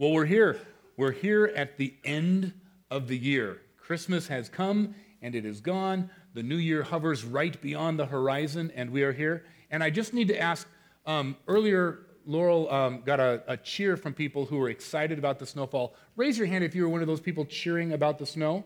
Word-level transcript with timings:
Well, 0.00 0.12
we're 0.12 0.24
here. 0.24 0.58
We're 0.96 1.12
here 1.12 1.52
at 1.54 1.76
the 1.76 1.92
end 2.04 2.54
of 2.90 3.06
the 3.06 3.18
year. 3.18 3.60
Christmas 3.76 4.28
has 4.28 4.48
come 4.48 4.94
and 5.20 5.34
it 5.34 5.44
is 5.44 5.60
gone. 5.60 6.08
The 6.32 6.42
new 6.42 6.56
year 6.56 6.82
hovers 6.82 7.22
right 7.22 7.60
beyond 7.60 7.98
the 7.98 8.06
horizon, 8.06 8.72
and 8.74 8.88
we 8.88 9.02
are 9.02 9.12
here. 9.12 9.44
And 9.70 9.84
I 9.84 9.90
just 9.90 10.14
need 10.14 10.28
to 10.28 10.40
ask 10.40 10.66
um, 11.04 11.36
earlier, 11.46 12.06
Laurel 12.24 12.72
um, 12.72 13.02
got 13.02 13.20
a, 13.20 13.42
a 13.46 13.58
cheer 13.58 13.98
from 13.98 14.14
people 14.14 14.46
who 14.46 14.56
were 14.56 14.70
excited 14.70 15.18
about 15.18 15.38
the 15.38 15.44
snowfall. 15.44 15.94
Raise 16.16 16.38
your 16.38 16.46
hand 16.46 16.64
if 16.64 16.74
you 16.74 16.84
were 16.84 16.88
one 16.88 17.02
of 17.02 17.06
those 17.06 17.20
people 17.20 17.44
cheering 17.44 17.92
about 17.92 18.18
the 18.18 18.24
snow. 18.24 18.64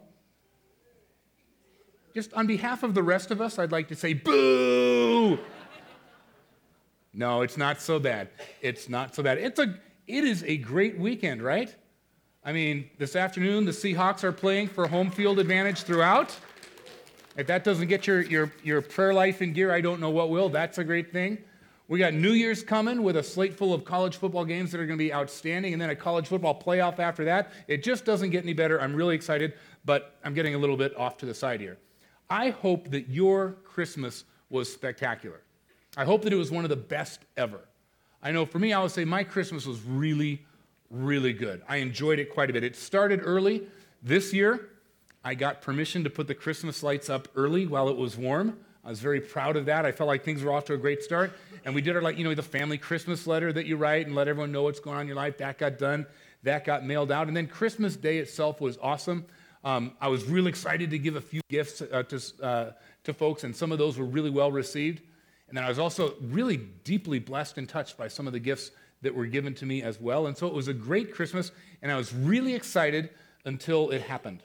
Just 2.15 2.33
on 2.35 2.47
behalf 2.47 2.85
of 2.85 2.95
the 2.95 3.03
rest 3.03 3.33
of 3.33 3.41
us, 3.41 3.59
I'd 3.59 3.73
like 3.73 3.89
to 3.89 3.97
say, 3.97 4.15
boo! 4.15 5.41
No, 7.17 7.43
it's 7.43 7.57
not 7.57 7.81
so 7.81 8.01
bad. 8.01 8.29
It's 8.61 8.89
not 8.89 9.15
so 9.15 9.23
bad. 9.23 9.39
It's 9.39 9.61
a, 9.61 9.79
it 10.07 10.25
is 10.25 10.43
a 10.45 10.57
great 10.59 10.99
weekend, 10.99 11.43
right? 11.43 11.75
I 12.45 12.53
mean, 12.53 12.91
this 12.99 13.17
afternoon, 13.17 13.65
the 13.65 13.71
Seahawks 13.73 14.23
are 14.23 14.33
playing 14.33 14.69
for 14.69 14.87
home 14.87 15.11
field 15.11 15.39
advantage 15.39 15.83
throughout. 15.83 16.37
If 17.37 17.47
that 17.47 17.65
doesn't 17.65 17.89
get 17.89 18.07
your, 18.07 18.23
your, 18.23 18.53
your 18.63 18.83
prayer 18.83 19.15
life 19.15 19.41
in 19.43 19.53
gear, 19.53 19.73
I 19.73 19.81
don't 19.81 20.01
know 20.01 20.11
what 20.11 20.31
will. 20.31 20.51
That's 20.51 20.79
a 20.79 20.85
great 20.85 21.11
thing. 21.11 21.39
We 21.89 21.99
got 21.99 22.15
New 22.15 22.33
Year's 22.33 22.63
coming 22.63 23.03
with 23.03 23.17
a 23.17 23.23
slate 23.23 23.55
full 23.55 23.75
of 23.75 23.85
college 23.85 24.17
football 24.17 24.45
games 24.45 24.73
that 24.73 24.81
are 24.81 24.87
going 24.87 24.99
to 24.99 25.05
be 25.05 25.13
outstanding, 25.13 25.73
and 25.73 25.81
then 25.83 25.91
a 25.91 25.97
college 25.97 26.29
football 26.29 26.59
playoff 26.59 26.99
after 26.99 27.25
that. 27.25 27.53
It 27.67 27.83
just 27.83 28.05
doesn't 28.05 28.31
get 28.31 28.43
any 28.43 28.55
better. 28.55 28.81
I'm 28.81 28.95
really 28.95 29.15
excited, 29.15 29.55
but 29.85 30.17
I'm 30.25 30.33
getting 30.33 30.55
a 30.55 30.59
little 30.59 30.77
bit 30.77 30.97
off 30.97 31.19
to 31.19 31.27
the 31.27 31.35
side 31.35 31.61
here. 31.61 31.79
I 32.31 32.51
hope 32.51 32.91
that 32.91 33.09
your 33.09 33.57
Christmas 33.65 34.25
was 34.49 34.73
spectacular. 34.73 35.43
I 35.97 36.05
hope 36.05 36.23
that 36.23 36.33
it 36.33 36.37
was 36.37 36.51
one 36.51 36.65
of 36.65 36.71
the 36.71 36.77
best 36.77 37.21
ever. 37.37 37.61
I 38.25 38.33
know 38.33 38.47
for 38.47 38.59
me, 38.59 38.73
I 38.73 38.81
would 38.81 38.91
say 38.91 39.05
my 39.05 39.23
Christmas 39.23 39.67
was 39.67 39.83
really, 39.83 40.43
really 40.91 41.35
good. 41.35 41.63
I 41.69 41.77
enjoyed 41.77 42.19
it 42.19 42.33
quite 42.33 42.49
a 42.49 42.55
bit. 42.55 42.65
It 42.65 42.75
started 42.75 43.21
early. 43.23 43.67
This 44.03 44.33
year, 44.33 44.71
I 45.23 45.35
got 45.35 45.61
permission 45.61 46.05
to 46.05 46.11
put 46.11 46.27
the 46.27 46.35
Christmas 46.35 46.83
lights 46.83 47.11
up 47.11 47.29
early 47.37 47.67
while 47.67 47.91
it 47.91 47.97
was 47.99 48.17
warm. 48.17 48.57
I 48.83 48.89
was 48.89 49.01
very 49.01 49.21
proud 49.21 49.57
of 49.57 49.67
that. 49.67 49.85
I 49.85 49.93
felt 49.93 50.09
like 50.09 50.25
things 50.25 50.43
were 50.43 50.53
off 50.53 50.65
to 50.67 50.75
a 50.75 50.79
great 50.79 51.03
start. 51.03 51.33
And 51.67 51.75
we 51.75 51.83
did 51.83 51.97
our, 51.97 52.03
like, 52.03 52.17
you 52.17 52.25
know, 52.25 52.35
the 52.35 52.43
family 52.43 52.79
Christmas 52.79 53.27
letter 53.27 53.53
that 53.53 53.67
you 53.67 53.77
write 53.77 54.07
and 54.07 54.15
let 54.15 54.27
everyone 54.27 54.53
know 54.53 54.63
what's 54.63 54.81
going 54.81 54.97
on 54.97 55.03
in 55.03 55.07
your 55.07 55.17
life. 55.17 55.37
That 55.39 55.59
got 55.59 55.79
done. 55.79 56.07
That 56.45 56.65
got 56.65 56.85
mailed 56.85 57.13
out. 57.13 57.29
And 57.29 57.37
then 57.37 57.47
Christmas 57.47 57.95
Day 57.95 58.19
itself 58.19 58.59
was 58.59 58.79
awesome. 58.81 59.27
Um, 59.65 59.93
I 60.01 60.09
was 60.09 60.25
really 60.25 60.49
excited 60.49 60.91
to 60.91 60.99
give 60.99 61.17
a 61.17 61.21
few 61.21 61.41
gifts 61.51 61.83
uh, 61.83 62.03
to, 62.03 62.23
uh, 62.43 62.73
to 63.05 63.15
folks, 63.15 63.45
and 63.45 63.57
some 63.57 63.73
of 63.73 63.79
those 63.79 63.99
were 63.99 64.05
really 64.05 64.29
well 64.29 64.53
received. 64.53 65.01
And 65.49 65.57
then 65.57 65.65
I 65.65 65.69
was 65.69 65.79
also 65.79 66.15
really 66.21 66.57
deeply 66.57 67.19
blessed 67.19 67.59
and 67.59 67.69
touched 67.69 67.97
by 67.97 68.09
some 68.09 68.27
of 68.27 68.33
the 68.33 68.41
gifts 68.41 68.71
that 69.03 69.15
were 69.15 69.27
given 69.27 69.55
to 69.55 69.67
me 69.67 69.83
as 69.83 70.01
well. 70.01 70.27
And 70.27 70.37
so 70.37 70.47
it 70.47 70.55
was 70.55 70.69
a 70.69 70.75
great 70.75 71.13
Christmas, 71.15 71.53
and 71.83 71.93
I 71.93 71.97
was 71.97 72.13
really 72.15 72.55
excited 72.55 73.11
until 73.45 73.91
it 73.91 74.03
happened. 74.03 74.43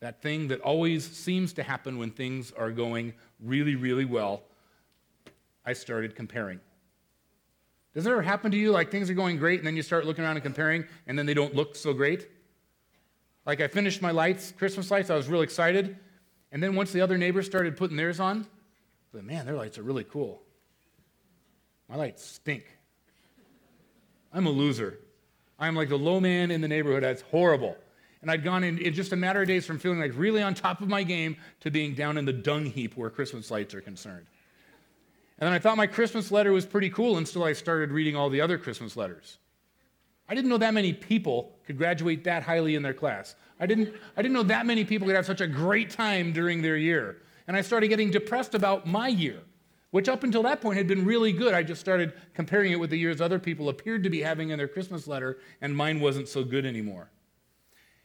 That 0.00 0.20
thing 0.22 0.48
that 0.48 0.60
always 0.60 1.08
seems 1.08 1.52
to 1.54 1.62
happen 1.62 1.98
when 1.98 2.10
things 2.10 2.52
are 2.52 2.70
going 2.70 3.14
really, 3.40 3.76
really 3.76 4.04
well. 4.04 4.42
I 5.64 5.72
started 5.72 6.14
comparing. 6.14 6.60
Does 7.94 8.06
it 8.06 8.10
ever 8.10 8.22
happen 8.22 8.50
to 8.52 8.56
you 8.56 8.70
like 8.70 8.90
things 8.90 9.10
are 9.10 9.14
going 9.14 9.38
great 9.38 9.58
and 9.58 9.66
then 9.66 9.76
you 9.76 9.82
start 9.82 10.06
looking 10.06 10.24
around 10.24 10.36
and 10.36 10.42
comparing 10.42 10.84
and 11.06 11.18
then 11.18 11.26
they 11.26 11.34
don't 11.34 11.54
look 11.54 11.74
so 11.74 11.92
great? 11.92 12.28
Like 13.44 13.60
I 13.60 13.66
finished 13.66 14.02
my 14.02 14.10
lights, 14.10 14.52
Christmas 14.56 14.90
lights, 14.90 15.10
I 15.10 15.16
was 15.16 15.28
real 15.28 15.42
excited. 15.42 15.96
And 16.52 16.62
then 16.62 16.74
once 16.74 16.92
the 16.92 17.00
other 17.00 17.18
neighbors 17.18 17.46
started 17.46 17.76
putting 17.76 17.96
theirs 17.96 18.20
on, 18.20 18.46
but 19.12 19.24
man, 19.24 19.46
their 19.46 19.54
lights 19.54 19.78
are 19.78 19.82
really 19.82 20.04
cool. 20.04 20.42
My 21.88 21.96
lights 21.96 22.24
stink. 22.24 22.64
I'm 24.32 24.46
a 24.46 24.50
loser. 24.50 24.98
I'm 25.58 25.74
like 25.74 25.88
the 25.88 25.98
low 25.98 26.20
man 26.20 26.50
in 26.50 26.60
the 26.60 26.68
neighborhood. 26.68 27.02
That's 27.02 27.22
horrible. 27.22 27.76
And 28.20 28.30
I'd 28.30 28.44
gone 28.44 28.64
in, 28.64 28.78
in 28.78 28.92
just 28.94 29.12
a 29.12 29.16
matter 29.16 29.40
of 29.40 29.48
days 29.48 29.64
from 29.64 29.78
feeling 29.78 30.00
like 30.00 30.12
really 30.14 30.42
on 30.42 30.54
top 30.54 30.80
of 30.80 30.88
my 30.88 31.02
game 31.02 31.36
to 31.60 31.70
being 31.70 31.94
down 31.94 32.18
in 32.18 32.24
the 32.24 32.32
dung 32.32 32.66
heap 32.66 32.96
where 32.96 33.10
Christmas 33.10 33.50
lights 33.50 33.74
are 33.74 33.80
concerned. 33.80 34.26
And 35.38 35.46
then 35.46 35.52
I 35.52 35.60
thought 35.60 35.76
my 35.76 35.86
Christmas 35.86 36.32
letter 36.32 36.52
was 36.52 36.66
pretty 36.66 36.90
cool 36.90 37.16
until 37.16 37.44
I 37.44 37.52
started 37.52 37.90
reading 37.90 38.16
all 38.16 38.28
the 38.28 38.40
other 38.40 38.58
Christmas 38.58 38.96
letters. 38.96 39.38
I 40.28 40.34
didn't 40.34 40.50
know 40.50 40.58
that 40.58 40.74
many 40.74 40.92
people 40.92 41.52
could 41.64 41.78
graduate 41.78 42.24
that 42.24 42.42
highly 42.42 42.74
in 42.74 42.82
their 42.82 42.92
class. 42.92 43.34
I 43.58 43.66
didn't, 43.66 43.94
I 44.16 44.22
didn't 44.22 44.34
know 44.34 44.42
that 44.42 44.66
many 44.66 44.84
people 44.84 45.06
could 45.06 45.16
have 45.16 45.26
such 45.26 45.40
a 45.40 45.46
great 45.46 45.90
time 45.90 46.32
during 46.32 46.60
their 46.60 46.76
year 46.76 47.22
and 47.48 47.56
I 47.56 47.62
started 47.62 47.88
getting 47.88 48.10
depressed 48.10 48.54
about 48.54 48.86
my 48.86 49.08
year, 49.08 49.40
which 49.90 50.06
up 50.08 50.22
until 50.22 50.42
that 50.42 50.60
point 50.60 50.76
had 50.76 50.86
been 50.86 51.06
really 51.06 51.32
good. 51.32 51.54
I 51.54 51.62
just 51.62 51.80
started 51.80 52.12
comparing 52.34 52.72
it 52.72 52.76
with 52.78 52.90
the 52.90 52.98
years 52.98 53.22
other 53.22 53.38
people 53.38 53.70
appeared 53.70 54.04
to 54.04 54.10
be 54.10 54.20
having 54.20 54.50
in 54.50 54.58
their 54.58 54.68
Christmas 54.68 55.08
letter, 55.08 55.38
and 55.62 55.74
mine 55.74 55.98
wasn't 55.98 56.28
so 56.28 56.44
good 56.44 56.66
anymore. 56.66 57.10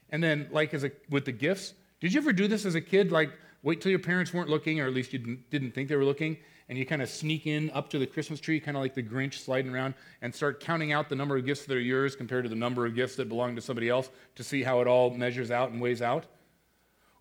And 0.09 0.23
then, 0.23 0.47
like 0.51 0.73
as 0.73 0.85
a, 0.85 0.91
with 1.09 1.25
the 1.25 1.33
gifts, 1.33 1.73
did 1.99 2.13
you 2.13 2.21
ever 2.21 2.31
do 2.31 2.47
this 2.47 2.65
as 2.65 2.75
a 2.75 2.81
kid? 2.81 3.11
Like, 3.11 3.31
wait 3.63 3.81
till 3.81 3.89
your 3.89 3.99
parents 3.99 4.33
weren't 4.33 4.49
looking, 4.49 4.79
or 4.79 4.87
at 4.87 4.93
least 4.93 5.11
you 5.11 5.19
didn't, 5.19 5.49
didn't 5.49 5.71
think 5.71 5.89
they 5.89 5.97
were 5.97 6.05
looking, 6.05 6.37
and 6.69 6.77
you 6.77 6.85
kind 6.85 7.01
of 7.01 7.09
sneak 7.09 7.45
in 7.45 7.69
up 7.71 7.89
to 7.89 7.99
the 7.99 8.07
Christmas 8.07 8.39
tree, 8.39 8.61
kind 8.61 8.77
of 8.77 8.83
like 8.83 8.93
the 8.93 9.03
Grinch 9.03 9.39
sliding 9.39 9.73
around, 9.73 9.93
and 10.21 10.33
start 10.33 10.61
counting 10.61 10.93
out 10.93 11.09
the 11.09 11.15
number 11.15 11.35
of 11.35 11.45
gifts 11.45 11.65
that 11.65 11.75
are 11.75 11.81
yours 11.81 12.15
compared 12.15 12.45
to 12.45 12.49
the 12.49 12.55
number 12.55 12.85
of 12.85 12.95
gifts 12.95 13.17
that 13.17 13.27
belong 13.27 13.57
to 13.57 13.61
somebody 13.61 13.89
else 13.89 14.09
to 14.35 14.43
see 14.43 14.63
how 14.63 14.79
it 14.79 14.87
all 14.87 15.09
measures 15.09 15.51
out 15.51 15.71
and 15.71 15.81
weighs 15.81 16.01
out? 16.01 16.27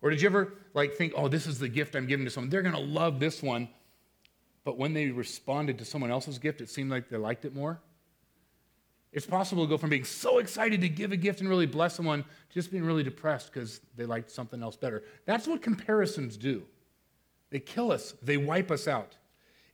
Or 0.03 0.09
did 0.09 0.21
you 0.21 0.27
ever 0.27 0.53
like 0.73 0.95
think, 0.95 1.13
oh, 1.15 1.29
this 1.29 1.47
is 1.47 1.57
the 1.57 1.69
gift 1.69 1.95
I'm 1.95 2.05
giving 2.05 2.25
to 2.25 2.29
someone? 2.29 2.49
They're 2.49 2.61
going 2.61 2.75
to 2.75 2.81
love 2.81 3.19
this 3.19 3.41
one. 3.41 3.69
But 4.65 4.77
when 4.77 4.93
they 4.93 5.07
responded 5.07 5.79
to 5.79 5.85
someone 5.85 6.11
else's 6.11 6.37
gift, 6.37 6.61
it 6.61 6.69
seemed 6.69 6.91
like 6.91 7.09
they 7.09 7.17
liked 7.17 7.45
it 7.45 7.55
more. 7.55 7.79
It's 9.13 9.25
possible 9.25 9.63
to 9.63 9.69
go 9.69 9.77
from 9.77 9.89
being 9.89 10.03
so 10.03 10.39
excited 10.39 10.81
to 10.81 10.89
give 10.89 11.11
a 11.11 11.17
gift 11.17 11.39
and 11.39 11.47
really 11.47 11.65
bless 11.65 11.95
someone 11.95 12.23
to 12.23 12.53
just 12.53 12.69
being 12.69 12.83
really 12.83 13.03
depressed 13.03 13.51
because 13.53 13.79
they 13.95 14.05
liked 14.05 14.29
something 14.29 14.61
else 14.61 14.75
better. 14.75 15.03
That's 15.25 15.47
what 15.47 15.61
comparisons 15.61 16.35
do. 16.35 16.63
They 17.49 17.59
kill 17.59 17.91
us, 17.91 18.13
they 18.23 18.37
wipe 18.37 18.71
us 18.71 18.87
out. 18.87 19.15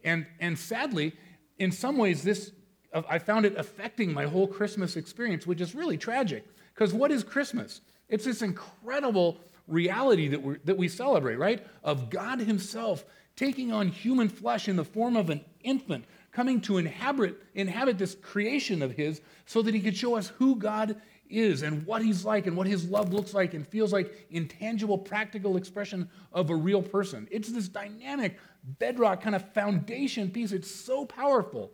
And, 0.03 0.28
and 0.39 0.59
sadly, 0.59 1.13
in 1.57 1.72
some 1.72 1.97
ways, 1.97 2.22
this 2.22 2.51
uh, 2.94 3.01
I 3.09 3.19
found 3.19 3.45
it 3.45 3.56
affecting 3.57 4.13
my 4.13 4.25
whole 4.25 4.47
Christmas 4.47 4.95
experience, 4.95 5.47
which 5.47 5.62
is 5.62 5.73
really 5.73 5.97
tragic. 5.97 6.45
Because 6.73 6.94
what 6.94 7.12
is 7.12 7.23
Christmas? 7.23 7.81
It's 8.09 8.25
this 8.25 8.41
incredible 8.41 9.38
reality 9.69 10.28
that, 10.30 10.41
we 10.41 10.57
that 10.66 10.78
we 10.78 10.88
celebrate, 10.88 11.38
right? 11.38 11.66
Of 11.84 12.09
God 12.09 12.40
Himself 12.40 13.06
taking 13.35 13.72
on 13.72 13.88
human 13.88 14.28
flesh 14.28 14.68
in 14.68 14.75
the 14.75 14.84
form 14.84 15.16
of 15.16 15.30
an 15.30 15.40
infant, 15.62 16.03
coming 16.31 16.59
to 16.59 16.78
inhabit, 16.78 17.41
inhabit 17.53 17.97
this 17.97 18.16
creation 18.16 18.81
of 18.81 18.91
His 18.91 19.22
so 19.46 19.62
that 19.62 19.74
He 19.74 19.80
could 19.80 19.96
show 19.96 20.16
us 20.16 20.28
who 20.38 20.56
God 20.56 20.97
is 21.30 21.62
and 21.62 21.85
what 21.85 22.02
He's 22.02 22.25
like 22.25 22.47
and 22.47 22.57
what 22.57 22.68
His 22.68 22.85
love 22.90 23.13
looks 23.13 23.34
like 23.34 23.53
and 23.53 23.66
feels 23.66 23.94
like 23.94 24.28
intangible, 24.30 24.97
practical 24.97 25.56
expression 25.56 26.09
of 26.34 26.50
a 26.50 26.56
real 26.56 26.81
person. 26.81 27.28
It's 27.31 27.50
this 27.50 27.69
dynamic, 27.69 28.38
bedrock 28.63 29.22
kind 29.22 29.36
of 29.36 29.53
foundation 29.53 30.30
piece. 30.31 30.51
It's 30.51 30.69
so 30.69 31.06
powerful. 31.06 31.72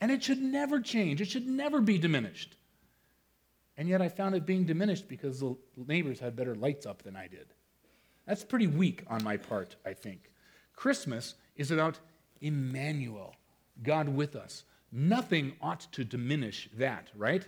And 0.00 0.12
it 0.12 0.22
should 0.22 0.40
never 0.40 0.80
change, 0.80 1.20
it 1.20 1.28
should 1.28 1.46
never 1.46 1.80
be 1.80 1.98
diminished. 1.98 2.56
And 3.76 3.88
yet 3.88 4.00
I 4.00 4.08
found 4.08 4.34
it 4.34 4.46
being 4.46 4.64
diminished 4.64 5.08
because 5.08 5.40
the 5.40 5.56
neighbors 5.76 6.20
had 6.20 6.36
better 6.36 6.54
lights 6.54 6.86
up 6.86 7.02
than 7.02 7.16
I 7.16 7.26
did. 7.26 7.46
That's 8.26 8.44
pretty 8.44 8.66
weak 8.66 9.04
on 9.08 9.22
my 9.24 9.36
part, 9.36 9.76
I 9.84 9.92
think. 9.92 10.30
Christmas 10.74 11.34
is 11.56 11.70
about 11.70 11.98
Emmanuel, 12.40 13.34
God 13.82 14.08
with 14.08 14.36
us. 14.36 14.64
Nothing 14.92 15.54
ought 15.60 15.80
to 15.92 16.04
diminish 16.04 16.68
that, 16.76 17.08
right? 17.16 17.46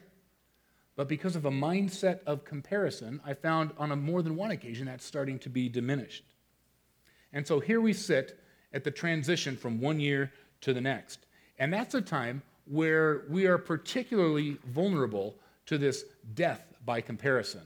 But 0.97 1.09
because 1.09 1.37
of 1.37 1.45
a 1.45 1.51
mindset 1.51 2.21
of 2.25 2.45
comparison, 2.45 3.21
I 3.25 3.35
found 3.35 3.73
on 3.79 3.93
a 3.93 3.97
more 3.97 4.23
than 4.23 4.35
one 4.35 4.51
occasion 4.51 4.87
that's 4.87 5.05
starting 5.05 5.39
to 5.41 5.51
be 5.51 5.69
diminished. 5.69 6.25
And 7.33 7.47
so 7.47 7.61
here 7.61 7.81
we 7.81 7.93
sit 7.93 8.41
at 8.73 8.83
the 8.83 8.91
transition 8.91 9.57
from 9.57 9.81
one 9.81 10.01
year 10.01 10.33
to 10.63 10.73
the 10.73 10.81
next. 10.81 11.27
And 11.59 11.73
that's 11.73 11.95
a 11.95 12.01
time 12.01 12.43
where 12.65 13.25
we 13.29 13.47
are 13.47 13.59
particularly 13.59 14.59
vulnerable 14.67 15.37
to 15.67 15.79
this 15.79 16.05
death 16.35 16.75
by 16.85 17.01
comparison, 17.01 17.63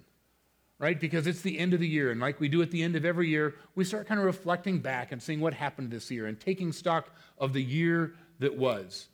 right? 0.79 0.99
Because 0.99 1.27
it's 1.27 1.43
the 1.43 1.59
end 1.59 1.75
of 1.75 1.81
the 1.81 1.89
year, 1.89 2.11
and 2.11 2.21
like 2.21 2.41
we 2.41 2.49
do 2.49 2.63
at 2.63 2.71
the 2.71 2.83
end 2.83 2.97
of 2.97 3.05
every 3.05 3.29
year, 3.29 3.55
we 3.75 3.85
start 3.85 4.07
kind 4.07 4.21
of 4.21 4.27
reflecting 4.27 4.79
back 4.79 5.13
and 5.13 5.23
seeing 5.23 5.41
what 5.41 5.55
happened 5.55 5.91
this 5.91 6.11
year 6.11 6.27
and 6.27 6.41
taking 6.41 6.73
stock 6.73 7.11
of 7.39 7.53
the 7.53 7.63
year 7.63 8.15
that 8.39 8.57
was. 8.57 9.09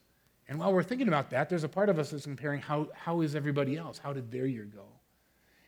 And 0.48 0.58
while 0.58 0.72
we're 0.72 0.82
thinking 0.82 1.08
about 1.08 1.30
that, 1.30 1.48
there's 1.48 1.64
a 1.64 1.68
part 1.68 1.88
of 1.88 1.98
us 1.98 2.10
that's 2.10 2.24
comparing 2.24 2.60
how, 2.60 2.88
how 2.94 3.20
is 3.20 3.34
everybody 3.34 3.76
else? 3.76 3.98
How 3.98 4.12
did 4.12 4.30
their 4.30 4.46
year 4.46 4.64
go? 4.64 4.86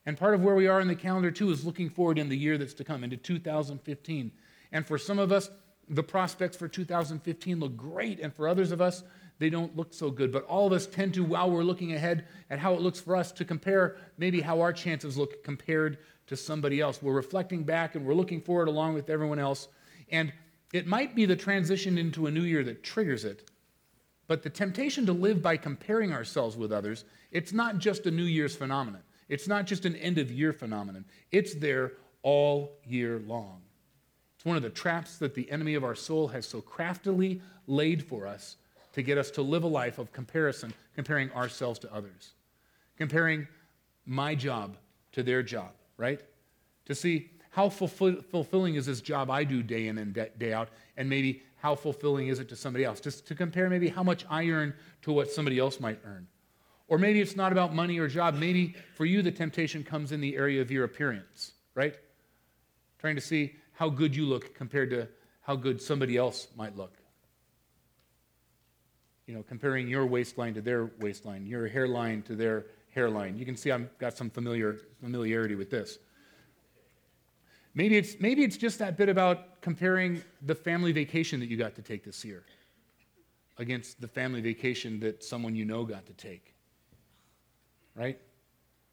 And 0.07 0.17
part 0.17 0.35
of 0.35 0.43
where 0.43 0.55
we 0.55 0.69
are 0.69 0.81
in 0.81 0.89
the 0.89 0.95
calendar, 0.95 1.31
too, 1.31 1.51
is 1.51 1.67
looking 1.67 1.91
forward 1.91 2.19
in 2.19 2.29
the 2.29 2.37
year 2.37 2.57
that's 2.57 2.75
to 2.75 2.85
come, 2.85 3.05
into 3.05 3.17
2015. 3.17 4.33
And 4.73 4.87
for 4.87 4.97
some 4.99 5.19
of 5.19 5.33
us, 5.33 5.51
the 5.89 6.03
prospects 6.03 6.57
for 6.57 6.69
2015 6.69 7.61
look 7.61 7.77
great. 7.77 8.21
And 8.21 8.33
for 8.33 8.49
others 8.49 8.71
of 8.71 8.81
us, 8.81 9.03
they 9.38 9.50
don't 9.50 9.76
look 9.76 9.94
so 9.94 10.11
good. 10.11 10.32
But 10.32 10.44
all 10.44 10.67
of 10.67 10.73
us 10.73 10.87
tend 10.87 11.14
to, 11.14 11.25
while 11.25 11.50
we're 11.50 11.62
looking 11.62 11.93
ahead 11.93 12.26
at 12.50 12.58
how 12.58 12.75
it 12.75 12.81
looks 12.81 13.00
for 13.00 13.17
us, 13.17 13.32
to 13.32 13.44
compare 13.44 13.96
maybe 14.17 14.40
how 14.40 14.61
our 14.61 14.73
chances 14.73 15.17
look 15.17 15.44
compared 15.44 15.99
to 16.26 16.37
somebody 16.37 16.81
else. 16.81 17.02
We're 17.02 17.12
reflecting 17.12 17.64
back 17.64 17.94
and 17.94 18.05
we're 18.05 18.14
looking 18.14 18.40
forward 18.40 18.69
along 18.69 18.94
with 18.94 19.11
everyone 19.11 19.38
else. 19.38 19.69
And 20.11 20.32
it 20.73 20.87
might 20.87 21.14
be 21.14 21.25
the 21.25 21.37
transition 21.37 21.99
into 21.99 22.26
a 22.26 22.31
new 22.31 22.43
year 22.43 22.64
that 22.64 22.82
triggers 22.82 23.25
it. 23.25 23.49
But 24.26 24.43
the 24.43 24.50
temptation 24.50 25.06
to 25.06 25.12
live 25.12 25.40
by 25.40 25.56
comparing 25.56 26.12
ourselves 26.12 26.56
with 26.56 26.70
others, 26.70 27.05
it's 27.31 27.52
not 27.52 27.79
just 27.79 28.05
a 28.06 28.11
New 28.11 28.25
Year's 28.25 28.55
phenomenon. 28.55 29.02
It's 29.29 29.49
not 29.49 29.67
just 29.67 29.87
an 29.87 29.96
end 29.96 30.19
of 30.19 30.31
year 30.31 30.52
phenomenon. 30.52 31.06
It's 31.31 31.55
there 31.55 31.93
all 32.23 32.79
year 32.85 33.20
long. 33.26 33.62
It's 34.37 34.44
one 34.44 34.56
of 34.56 34.62
the 34.62 34.70
traps 34.70 35.17
that 35.19 35.35
the 35.35 35.50
enemy 35.50 35.75
of 35.75 35.85
our 35.85 35.94
soul 35.94 36.29
has 36.29 36.46
so 36.46 36.61
craftily 36.61 37.40
laid 37.67 38.05
for 38.05 38.26
us 38.26 38.56
to 38.99 39.03
get 39.03 39.19
us 39.19 39.31
to 39.33 39.43
live 39.43 39.65
a 39.65 39.69
life 39.69 39.99
of 39.99 40.12
comparison, 40.12 40.73
comparing 40.95 41.31
ourselves 41.33 41.79
to 41.81 41.95
others, 41.95 42.35
comparing 42.97 43.47
my 44.05 44.35
job 44.35 44.77
to 45.12 45.23
their 45.23 45.43
job, 45.43 45.71
right? 45.97 46.21
To 46.87 46.95
see 46.95 47.31
how 47.50 47.69
fulfill, 47.69 48.23
fulfilling 48.31 48.75
is 48.75 48.87
this 48.87 49.00
job 49.00 49.31
I 49.31 49.45
do 49.45 49.62
day 49.62 49.89
in 49.89 49.99
and 49.99 50.15
day 50.39 50.53
out, 50.53 50.69
and 50.97 51.09
maybe 51.09 51.43
how 51.56 51.75
fulfilling 51.75 52.29
is 52.29 52.39
it 52.39 52.49
to 52.50 52.56
somebody 52.56 52.85
else? 52.85 53.00
Just 53.00 53.27
to 53.27 53.35
compare 53.35 53.69
maybe 53.69 53.89
how 53.89 54.03
much 54.03 54.25
I 54.31 54.47
earn 54.49 54.75
to 55.03 55.12
what 55.12 55.31
somebody 55.31 55.59
else 55.59 55.81
might 55.81 55.99
earn. 56.05 56.27
Or 56.87 56.99
maybe 56.99 57.21
it's 57.21 57.37
not 57.37 57.53
about 57.53 57.75
money 57.75 57.99
or 57.99 58.09
job. 58.09 58.35
Maybe 58.35 58.75
for 58.95 59.05
you, 59.05 59.23
the 59.23 59.33
temptation 59.33 59.85
comes 59.85 60.12
in 60.12 60.21
the 60.21 60.37
area 60.37 60.62
of 60.62 60.71
your 60.71 60.85
appearance, 60.85 61.53
right? 61.75 61.95
Trying 62.99 63.17
to 63.17 63.21
see 63.21 63.56
how 63.73 63.89
good 63.89 64.15
you 64.15 64.25
look 64.25 64.55
compared 64.55 64.91
to 64.91 65.09
how 65.43 65.56
good 65.56 65.83
somebody 65.83 66.17
else 66.17 66.49
might 66.56 66.77
look. 66.77 66.93
You 69.29 69.35
know, 69.35 69.45
comparing 69.47 69.89
your 69.89 70.07
waistline 70.07 70.55
to 70.55 70.63
their 70.63 70.91
waistline, 71.01 71.45
your 71.45 71.69
hairline 71.69 72.23
to 72.23 72.35
their 72.35 72.65
hairline. 72.95 73.37
You 73.37 73.45
can 73.45 73.57
see 73.57 73.71
I've 73.71 73.97
got 73.99 74.17
some 74.17 74.31
familiar, 74.31 74.79
familiarity 75.03 75.55
with 75.55 75.71
this. 75.71 75.99
Maybe 77.75 77.99
it's, 77.99 78.19
maybe 78.21 78.43
it's 78.43 78.57
just 78.57 78.79
that 78.79 78.97
bit 78.97 79.11
about 79.11 79.61
comparing 79.61 80.23
the 80.47 80.55
family 80.55 80.93
vacation 80.93 81.41
that 81.41 81.51
you 81.51 81.59
got 81.59 81.75
to 81.75 81.83
take 81.83 82.05
this 82.05 82.25
year 82.25 82.43
against 83.59 84.01
the 84.01 84.09
family 84.09 84.41
vacation 84.41 84.99
that 85.01 85.23
someone 85.23 85.55
you 85.55 85.67
know 85.67 85.85
got 85.85 86.07
to 86.07 86.15
take. 86.15 86.55
Right? 87.95 88.19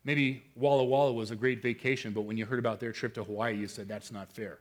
Maybe 0.04 0.44
Walla 0.56 0.84
Walla 0.84 1.14
was 1.14 1.31
a 1.31 1.36
great 1.36 1.62
vacation, 1.62 2.12
but 2.12 2.24
when 2.24 2.36
you 2.36 2.46
heard 2.46 2.60
about 2.60 2.81
their 2.81 2.92
trip 2.92 3.14
to 3.14 3.24
Hawaii, 3.24 3.56
you 3.56 3.70
said, 3.70 3.88
that's 3.88 4.12
not 4.12 4.34
fair. 4.34 4.60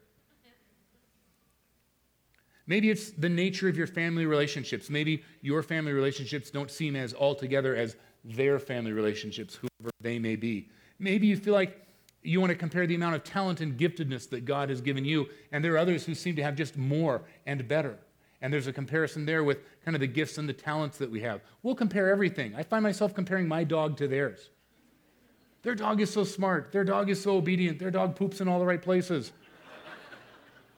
Maybe 2.67 2.91
it's 2.91 3.11
the 3.11 3.29
nature 3.29 3.69
of 3.69 3.77
your 3.77 3.87
family 3.87 4.27
relationships. 4.27 4.89
Maybe 4.89 5.23
your 5.43 5.63
family 5.63 5.93
relationships 5.93 6.51
don't 6.51 6.71
seem 6.71 6.97
as 6.97 7.15
altogether 7.15 7.77
as 7.77 7.97
their 8.25 8.59
family 8.59 8.93
relationships, 8.93 9.57
whoever 9.57 9.91
they 10.01 10.19
may 10.19 10.37
be. 10.37 10.71
Maybe 10.99 11.27
you 11.27 11.37
feel 11.37 11.53
like 11.53 11.87
you 12.23 12.41
want 12.41 12.51
to 12.51 12.57
compare 12.57 12.87
the 12.87 12.95
amount 12.95 13.17
of 13.17 13.25
talent 13.25 13.61
and 13.61 13.79
giftedness 13.79 14.29
that 14.31 14.47
God 14.47 14.71
has 14.71 14.81
given 14.81 15.05
you, 15.05 15.27
and 15.53 15.63
there 15.63 15.75
are 15.75 15.79
others 15.79 16.07
who 16.07 16.15
seem 16.15 16.35
to 16.37 16.43
have 16.43 16.57
just 16.57 16.79
more 16.79 17.23
and 17.47 17.69
better. 17.69 17.99
And 18.41 18.53
there's 18.53 18.67
a 18.67 18.73
comparison 18.73 19.27
there 19.27 19.45
with 19.45 19.59
kind 19.85 19.95
of 19.95 20.01
the 20.01 20.07
gifts 20.07 20.39
and 20.39 20.49
the 20.49 20.55
talents 20.55 20.97
that 20.99 21.11
we 21.11 21.21
have. 21.21 21.43
We'll 21.63 21.75
compare 21.75 22.11
everything. 22.11 22.55
I 22.55 22.63
find 22.63 22.83
myself 22.83 23.15
comparing 23.15 23.47
my 23.47 23.65
dog 23.65 23.97
to 23.99 24.09
theirs. 24.09 24.51
Their 25.63 25.75
dog 25.75 26.01
is 26.01 26.13
so 26.13 26.25
smart. 26.25 26.73
Their 26.73 26.85
dog 26.85 27.09
is 27.09 27.23
so 27.23 27.37
obedient. 27.37 27.79
Their 27.79 27.91
dog 27.91 28.17
poops 28.17 28.41
in 28.41 28.49
all 28.49 28.59
the 28.59 28.67
right 28.67 28.83
places. 28.83 29.33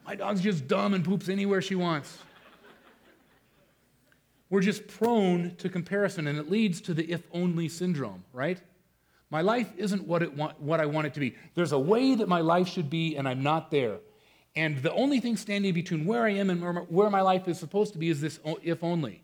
My 0.07 0.15
dog's 0.15 0.41
just 0.41 0.69
dumb 0.69 0.95
and 0.95 1.05
poops 1.05 1.29
anywhere 1.29 1.61
she 1.61 1.75
wants. 1.75 2.19
We're 4.49 4.61
just 4.61 4.87
prone 4.87 5.57
to 5.57 5.69
comparison, 5.69 6.29
and 6.29 6.39
it 6.39 6.49
leads 6.49 6.81
to 6.83 6.95
the 6.95 7.11
if 7.11 7.23
only 7.33 7.69
syndrome, 7.69 8.23
right? 8.33 8.61
My 9.29 9.41
life 9.41 9.73
isn't 9.77 10.07
what, 10.07 10.23
it 10.23 10.33
want, 10.33 10.61
what 10.61 10.81
I 10.81 10.87
want 10.87 11.09
it 11.09 11.15
to 11.15 11.21
be. 11.21 11.35
There's 11.55 11.73
a 11.73 11.79
way 11.79 12.15
that 12.15 12.29
my 12.29 12.41
life 12.41 12.69
should 12.69 12.89
be, 12.89 13.17
and 13.17 13.29
I'm 13.29 13.43
not 13.43 13.73
there. 13.73 13.99
And 14.55 14.79
the 14.79 14.93
only 14.93 15.19
thing 15.19 15.37
standing 15.37 15.75
between 15.75 16.07
where 16.07 16.25
I 16.25 16.31
am 16.31 16.51
and 16.51 16.63
where 16.89 17.11
my, 17.11 17.21
life 17.21 17.49
is 17.49 17.59
supposed 17.59 17.93
to 17.95 17.99
be 17.99 18.09
is 18.09 18.21
this 18.21 18.39
if 18.63 18.85
only. 18.85 19.23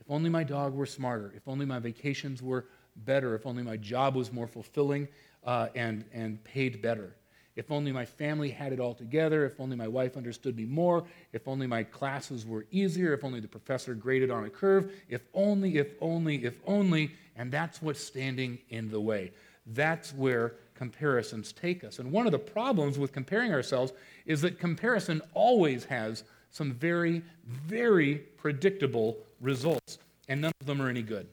If 0.00 0.10
only 0.10 0.28
my 0.28 0.42
dog 0.42 0.74
were 0.74 0.84
smarter. 0.84 1.32
If 1.36 1.46
only 1.46 1.64
my 1.64 1.78
vacations 1.78 2.42
were 2.42 2.66
better. 2.96 3.34
If 3.36 3.46
only 3.46 3.62
my 3.62 3.76
job 3.76 4.16
was 4.16 4.32
more 4.32 4.48
fulfilling 4.48 5.08
uh, 5.44 5.68
and, 5.76 6.04
and 6.12 6.42
paid 6.42 6.82
better. 6.82 7.14
If 7.56 7.70
only 7.70 7.92
my 7.92 8.04
family 8.04 8.50
had 8.50 8.72
it 8.72 8.80
all 8.80 8.94
together. 8.94 9.44
If 9.44 9.60
only 9.60 9.76
my 9.76 9.88
wife 9.88 10.16
understood 10.16 10.56
me 10.56 10.64
more. 10.64 11.04
If 11.32 11.46
only 11.46 11.66
my 11.66 11.84
classes 11.84 12.44
were 12.44 12.66
easier. 12.70 13.14
If 13.14 13.24
only 13.24 13.40
the 13.40 13.48
professor 13.48 13.94
graded 13.94 14.30
on 14.30 14.44
a 14.44 14.50
curve. 14.50 14.92
If 15.08 15.22
only, 15.34 15.78
if 15.78 15.94
only, 16.00 16.44
if 16.44 16.60
only. 16.66 17.12
And 17.36 17.52
that's 17.52 17.80
what's 17.80 18.00
standing 18.00 18.58
in 18.70 18.90
the 18.90 19.00
way. 19.00 19.32
That's 19.66 20.12
where 20.12 20.54
comparisons 20.74 21.52
take 21.52 21.84
us. 21.84 21.98
And 21.98 22.10
one 22.10 22.26
of 22.26 22.32
the 22.32 22.38
problems 22.38 22.98
with 22.98 23.12
comparing 23.12 23.52
ourselves 23.52 23.92
is 24.26 24.40
that 24.42 24.58
comparison 24.58 25.22
always 25.32 25.84
has 25.84 26.24
some 26.50 26.72
very, 26.72 27.22
very 27.46 28.16
predictable 28.16 29.18
results, 29.40 29.98
and 30.28 30.40
none 30.40 30.52
of 30.60 30.66
them 30.66 30.80
are 30.80 30.88
any 30.88 31.02
good. 31.02 31.26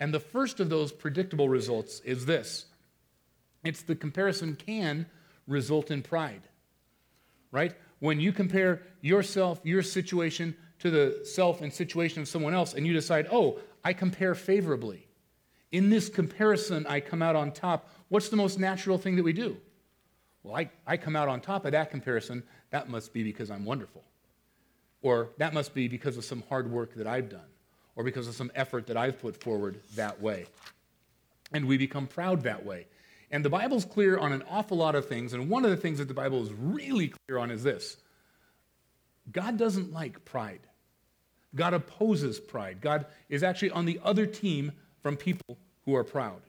And 0.00 0.12
the 0.12 0.20
first 0.20 0.60
of 0.60 0.68
those 0.68 0.92
predictable 0.92 1.48
results 1.48 2.00
is 2.00 2.26
this 2.26 2.66
it's 3.64 3.82
the 3.82 3.96
comparison 3.96 4.54
can 4.54 5.06
result 5.48 5.90
in 5.90 6.02
pride, 6.02 6.42
right? 7.50 7.74
When 7.98 8.20
you 8.20 8.30
compare 8.30 8.82
yourself, 9.00 9.60
your 9.64 9.82
situation, 9.82 10.54
to 10.78 10.90
the 10.90 11.24
self 11.24 11.60
and 11.60 11.72
situation 11.72 12.22
of 12.22 12.28
someone 12.28 12.54
else, 12.54 12.74
and 12.74 12.86
you 12.86 12.92
decide, 12.92 13.26
oh, 13.32 13.58
I 13.84 13.92
compare 13.92 14.34
favorably. 14.36 15.06
In 15.72 15.90
this 15.90 16.08
comparison, 16.08 16.86
I 16.86 17.00
come 17.00 17.22
out 17.22 17.34
on 17.34 17.52
top. 17.52 17.90
What's 18.08 18.28
the 18.28 18.36
most 18.36 18.58
natural 18.58 18.96
thing 18.96 19.16
that 19.16 19.24
we 19.24 19.32
do? 19.32 19.56
Well, 20.42 20.56
I, 20.56 20.70
I 20.86 20.96
come 20.96 21.16
out 21.16 21.28
on 21.28 21.40
top 21.40 21.64
of 21.64 21.72
that 21.72 21.90
comparison. 21.90 22.42
That 22.70 22.88
must 22.88 23.12
be 23.12 23.22
because 23.22 23.50
I'm 23.50 23.64
wonderful. 23.64 24.04
Or 25.02 25.30
that 25.38 25.52
must 25.52 25.74
be 25.74 25.88
because 25.88 26.16
of 26.16 26.24
some 26.24 26.42
hard 26.48 26.70
work 26.70 26.94
that 26.94 27.06
I've 27.06 27.28
done, 27.28 27.40
or 27.96 28.04
because 28.04 28.28
of 28.28 28.34
some 28.34 28.50
effort 28.54 28.86
that 28.86 28.96
I've 28.96 29.20
put 29.20 29.42
forward 29.42 29.80
that 29.96 30.20
way. 30.20 30.46
And 31.52 31.66
we 31.66 31.76
become 31.76 32.06
proud 32.06 32.42
that 32.44 32.64
way. 32.64 32.86
And 33.30 33.44
the 33.44 33.50
Bible's 33.50 33.84
clear 33.84 34.18
on 34.18 34.32
an 34.32 34.42
awful 34.48 34.78
lot 34.78 34.94
of 34.94 35.06
things, 35.06 35.32
and 35.32 35.50
one 35.50 35.64
of 35.64 35.70
the 35.70 35.76
things 35.76 35.98
that 35.98 36.08
the 36.08 36.14
Bible 36.14 36.42
is 36.42 36.52
really 36.52 37.12
clear 37.26 37.38
on 37.38 37.50
is 37.50 37.62
this 37.62 37.96
God 39.30 39.58
doesn't 39.58 39.92
like 39.92 40.24
pride. 40.24 40.60
God 41.54 41.74
opposes 41.74 42.38
pride. 42.38 42.80
God 42.80 43.06
is 43.28 43.42
actually 43.42 43.70
on 43.70 43.86
the 43.86 44.00
other 44.04 44.26
team 44.26 44.72
from 45.02 45.16
people 45.16 45.58
who 45.84 45.94
are 45.94 46.04
proud. 46.04 46.42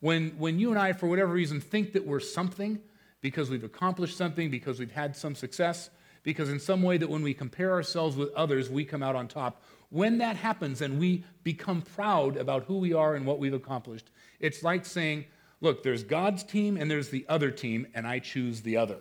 When, 0.00 0.30
when 0.38 0.58
you 0.58 0.70
and 0.70 0.78
I, 0.78 0.94
for 0.94 1.06
whatever 1.06 1.32
reason, 1.32 1.60
think 1.60 1.92
that 1.92 2.06
we're 2.06 2.20
something 2.20 2.80
because 3.20 3.50
we've 3.50 3.62
accomplished 3.62 4.16
something, 4.16 4.50
because 4.50 4.78
we've 4.80 4.90
had 4.90 5.16
some 5.16 5.34
success, 5.34 5.90
because 6.22 6.48
in 6.48 6.58
some 6.58 6.82
way 6.82 6.96
that 6.96 7.08
when 7.08 7.22
we 7.22 7.34
compare 7.34 7.72
ourselves 7.72 8.16
with 8.16 8.32
others, 8.34 8.68
we 8.68 8.84
come 8.84 9.02
out 9.02 9.14
on 9.14 9.28
top, 9.28 9.62
when 9.90 10.18
that 10.18 10.36
happens 10.36 10.80
and 10.80 10.98
we 10.98 11.24
become 11.44 11.82
proud 11.82 12.36
about 12.36 12.64
who 12.64 12.78
we 12.78 12.94
are 12.94 13.14
and 13.14 13.26
what 13.26 13.38
we've 13.38 13.54
accomplished, 13.54 14.10
it's 14.42 14.62
like 14.62 14.84
saying, 14.84 15.24
look, 15.60 15.82
there's 15.82 16.02
God's 16.02 16.44
team 16.44 16.76
and 16.76 16.90
there's 16.90 17.08
the 17.08 17.24
other 17.28 17.50
team, 17.50 17.86
and 17.94 18.06
I 18.06 18.18
choose 18.18 18.60
the 18.60 18.76
other. 18.76 18.98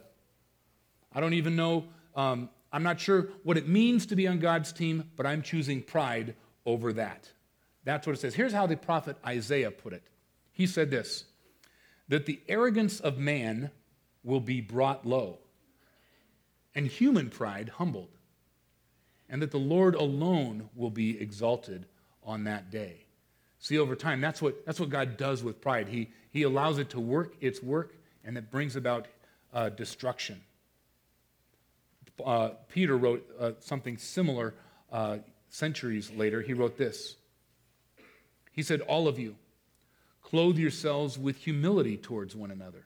I 1.11 1.19
don't 1.19 1.33
even 1.33 1.57
know, 1.57 1.85
um, 2.15 2.49
I'm 2.71 2.83
not 2.83 2.99
sure 2.99 3.29
what 3.43 3.57
it 3.57 3.67
means 3.67 4.05
to 4.07 4.15
be 4.15 4.27
on 4.27 4.39
God's 4.39 4.71
team, 4.71 5.09
but 5.17 5.25
I'm 5.25 5.41
choosing 5.41 5.81
pride 5.81 6.35
over 6.65 6.93
that. 6.93 7.29
That's 7.83 8.07
what 8.07 8.13
it 8.13 8.19
says. 8.19 8.35
Here's 8.35 8.53
how 8.53 8.67
the 8.67 8.77
prophet 8.77 9.17
Isaiah 9.25 9.71
put 9.71 9.93
it 9.93 10.03
He 10.51 10.67
said 10.67 10.91
this 10.91 11.25
that 12.07 12.25
the 12.25 12.39
arrogance 12.47 12.99
of 12.99 13.17
man 13.17 13.71
will 14.23 14.39
be 14.39 14.61
brought 14.61 15.05
low, 15.05 15.39
and 16.75 16.85
human 16.85 17.29
pride 17.29 17.69
humbled, 17.77 18.09
and 19.29 19.41
that 19.41 19.51
the 19.51 19.57
Lord 19.57 19.95
alone 19.95 20.69
will 20.75 20.91
be 20.91 21.19
exalted 21.19 21.87
on 22.23 22.43
that 22.43 22.69
day. 22.69 23.00
See, 23.61 23.77
over 23.77 23.95
time, 23.95 24.21
that's 24.21 24.41
what, 24.41 24.65
that's 24.65 24.79
what 24.79 24.89
God 24.89 25.17
does 25.17 25.43
with 25.43 25.61
pride. 25.61 25.87
He, 25.87 26.09
he 26.31 26.41
allows 26.41 26.79
it 26.79 26.89
to 26.89 26.99
work 26.99 27.35
its 27.41 27.61
work, 27.61 27.93
and 28.25 28.35
it 28.35 28.49
brings 28.49 28.75
about 28.75 29.05
uh, 29.53 29.69
destruction. 29.69 30.41
Uh, 32.25 32.49
Peter 32.69 32.97
wrote 32.97 33.23
uh, 33.39 33.51
something 33.59 33.99
similar 33.99 34.55
uh, 34.91 35.19
centuries 35.49 36.11
later. 36.11 36.41
He 36.41 36.53
wrote 36.53 36.75
this 36.75 37.17
He 38.51 38.63
said, 38.63 38.81
All 38.81 39.07
of 39.07 39.19
you, 39.19 39.35
clothe 40.23 40.57
yourselves 40.57 41.19
with 41.19 41.37
humility 41.37 41.97
towards 41.97 42.35
one 42.35 42.49
another, 42.49 42.83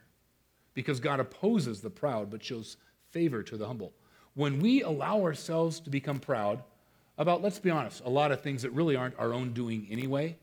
because 0.74 1.00
God 1.00 1.20
opposes 1.20 1.80
the 1.80 1.90
proud 1.90 2.30
but 2.30 2.44
shows 2.44 2.76
favor 3.08 3.42
to 3.44 3.56
the 3.56 3.66
humble. 3.66 3.94
When 4.34 4.60
we 4.60 4.82
allow 4.82 5.22
ourselves 5.22 5.80
to 5.80 5.90
become 5.90 6.18
proud 6.18 6.62
about, 7.16 7.40
let's 7.40 7.58
be 7.58 7.70
honest, 7.70 8.04
a 8.04 8.10
lot 8.10 8.30
of 8.30 8.42
things 8.42 8.60
that 8.60 8.72
really 8.72 8.94
aren't 8.94 9.18
our 9.18 9.32
own 9.32 9.54
doing 9.54 9.86
anyway, 9.90 10.36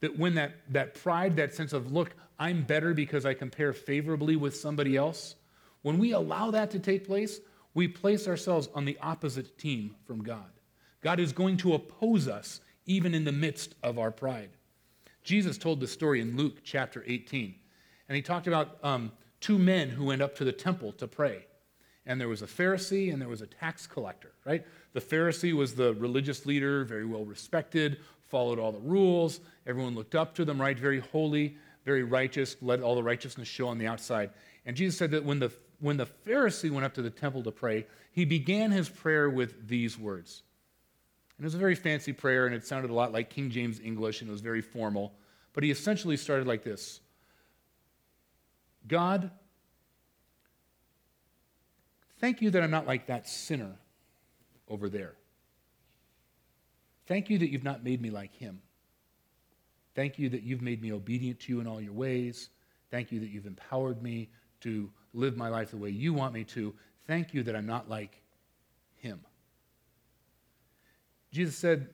that 0.00 0.18
when 0.18 0.34
that, 0.34 0.56
that 0.70 0.94
pride, 0.94 1.36
that 1.36 1.54
sense 1.54 1.72
of, 1.72 1.92
look, 1.92 2.14
I'm 2.38 2.64
better 2.64 2.92
because 2.94 3.24
I 3.24 3.34
compare 3.34 3.72
favorably 3.72 4.36
with 4.36 4.56
somebody 4.56 4.96
else, 4.96 5.36
when 5.82 5.98
we 5.98 6.12
allow 6.12 6.50
that 6.50 6.70
to 6.72 6.78
take 6.78 7.06
place, 7.06 7.40
we 7.74 7.88
place 7.88 8.26
ourselves 8.26 8.68
on 8.74 8.84
the 8.84 8.98
opposite 9.00 9.58
team 9.58 9.94
from 10.06 10.22
God. 10.22 10.50
God 11.02 11.20
is 11.20 11.32
going 11.32 11.56
to 11.58 11.74
oppose 11.74 12.26
us 12.26 12.60
even 12.86 13.14
in 13.14 13.24
the 13.24 13.32
midst 13.32 13.74
of 13.82 13.98
our 13.98 14.10
pride. 14.10 14.50
Jesus 15.22 15.58
told 15.58 15.80
the 15.80 15.86
story 15.86 16.20
in 16.20 16.36
Luke 16.36 16.58
chapter 16.64 17.04
18, 17.06 17.54
and 18.08 18.16
he 18.16 18.22
talked 18.22 18.46
about 18.46 18.78
um, 18.82 19.12
two 19.40 19.58
men 19.58 19.90
who 19.90 20.04
went 20.04 20.22
up 20.22 20.36
to 20.36 20.44
the 20.44 20.52
temple 20.52 20.92
to 20.92 21.06
pray. 21.06 21.46
and 22.06 22.20
there 22.20 22.28
was 22.28 22.42
a 22.42 22.46
Pharisee, 22.46 23.12
and 23.12 23.20
there 23.20 23.28
was 23.28 23.42
a 23.42 23.46
tax 23.46 23.86
collector, 23.86 24.32
right? 24.44 24.64
The 24.92 25.00
Pharisee 25.00 25.52
was 25.52 25.74
the 25.74 25.94
religious 25.94 26.46
leader, 26.46 26.84
very 26.84 27.04
well 27.04 27.24
respected, 27.24 27.98
followed 28.28 28.58
all 28.58 28.72
the 28.72 28.80
rules. 28.80 29.40
Everyone 29.66 29.94
looked 29.94 30.14
up 30.14 30.34
to 30.36 30.44
them, 30.44 30.60
right? 30.60 30.78
Very 30.78 31.00
holy, 31.00 31.56
very 31.84 32.02
righteous, 32.02 32.56
let 32.60 32.80
all 32.80 32.94
the 32.94 33.02
righteousness 33.02 33.48
show 33.48 33.68
on 33.68 33.78
the 33.78 33.86
outside. 33.86 34.30
And 34.64 34.76
Jesus 34.76 34.98
said 34.98 35.12
that 35.12 35.24
when 35.24 35.38
the, 35.38 35.52
when 35.80 35.96
the 35.96 36.06
Pharisee 36.26 36.70
went 36.70 36.84
up 36.84 36.94
to 36.94 37.02
the 37.02 37.10
temple 37.10 37.42
to 37.44 37.52
pray, 37.52 37.86
he 38.10 38.24
began 38.24 38.70
his 38.70 38.88
prayer 38.88 39.30
with 39.30 39.68
these 39.68 39.98
words. 39.98 40.42
And 41.38 41.44
it 41.44 41.46
was 41.46 41.54
a 41.54 41.58
very 41.58 41.74
fancy 41.74 42.12
prayer, 42.12 42.46
and 42.46 42.54
it 42.54 42.66
sounded 42.66 42.90
a 42.90 42.94
lot 42.94 43.12
like 43.12 43.30
King 43.30 43.50
James 43.50 43.78
English, 43.80 44.20
and 44.20 44.28
it 44.28 44.32
was 44.32 44.40
very 44.40 44.62
formal. 44.62 45.12
But 45.52 45.64
he 45.64 45.70
essentially 45.70 46.16
started 46.16 46.46
like 46.46 46.64
this 46.64 47.00
God, 48.86 49.30
thank 52.20 52.40
you 52.40 52.50
that 52.50 52.62
I'm 52.62 52.70
not 52.70 52.86
like 52.86 53.06
that 53.06 53.28
sinner 53.28 53.76
over 54.68 54.88
there. 54.88 55.14
Thank 57.06 57.30
you 57.30 57.38
that 57.38 57.50
you've 57.50 57.64
not 57.64 57.84
made 57.84 58.00
me 58.00 58.10
like 58.10 58.34
him. 58.34 58.60
Thank 59.94 60.18
you 60.18 60.28
that 60.30 60.42
you've 60.42 60.62
made 60.62 60.82
me 60.82 60.92
obedient 60.92 61.40
to 61.40 61.52
you 61.52 61.60
in 61.60 61.66
all 61.66 61.80
your 61.80 61.92
ways. 61.92 62.50
Thank 62.90 63.10
you 63.12 63.20
that 63.20 63.28
you've 63.28 63.46
empowered 63.46 64.02
me 64.02 64.28
to 64.60 64.90
live 65.14 65.36
my 65.36 65.48
life 65.48 65.70
the 65.70 65.76
way 65.76 65.90
you 65.90 66.12
want 66.12 66.34
me 66.34 66.44
to. 66.44 66.74
Thank 67.06 67.32
you 67.32 67.42
that 67.44 67.56
I'm 67.56 67.66
not 67.66 67.88
like 67.88 68.20
him. 68.96 69.20
Jesus 71.32 71.56
said, 71.56 71.88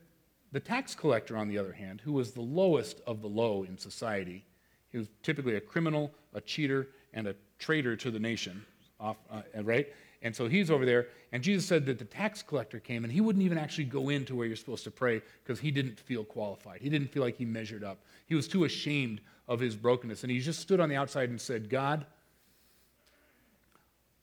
the 0.52 0.60
tax 0.60 0.94
collector, 0.94 1.36
on 1.36 1.48
the 1.48 1.58
other 1.58 1.72
hand, 1.72 2.00
who 2.00 2.12
was 2.12 2.32
the 2.32 2.42
lowest 2.42 3.00
of 3.06 3.22
the 3.22 3.28
low 3.28 3.62
in 3.62 3.78
society, 3.78 4.44
he 4.90 4.98
was 4.98 5.08
typically 5.22 5.56
a 5.56 5.60
criminal, 5.60 6.12
a 6.34 6.40
cheater, 6.40 6.88
and 7.14 7.26
a 7.26 7.34
traitor 7.58 7.96
to 7.96 8.10
the 8.10 8.18
nation, 8.18 8.64
off, 9.00 9.16
uh, 9.30 9.42
right? 9.62 9.88
And 10.24 10.34
so 10.36 10.46
he's 10.46 10.70
over 10.70 10.86
there, 10.86 11.08
and 11.32 11.42
Jesus 11.42 11.66
said 11.66 11.84
that 11.86 11.98
the 11.98 12.04
tax 12.04 12.42
collector 12.42 12.78
came, 12.78 13.02
and 13.02 13.12
he 13.12 13.20
wouldn't 13.20 13.44
even 13.44 13.58
actually 13.58 13.86
go 13.86 14.08
into 14.08 14.36
where 14.36 14.46
you're 14.46 14.54
supposed 14.54 14.84
to 14.84 14.90
pray 14.92 15.20
because 15.42 15.58
he 15.58 15.72
didn't 15.72 15.98
feel 15.98 16.24
qualified. 16.24 16.80
He 16.80 16.88
didn't 16.88 17.08
feel 17.08 17.24
like 17.24 17.36
he 17.36 17.44
measured 17.44 17.82
up. 17.82 17.98
He 18.26 18.36
was 18.36 18.46
too 18.46 18.62
ashamed 18.62 19.20
of 19.48 19.58
his 19.58 19.74
brokenness. 19.74 20.22
And 20.22 20.30
he 20.30 20.38
just 20.38 20.60
stood 20.60 20.78
on 20.78 20.88
the 20.88 20.94
outside 20.94 21.28
and 21.28 21.40
said, 21.40 21.68
God, 21.68 22.06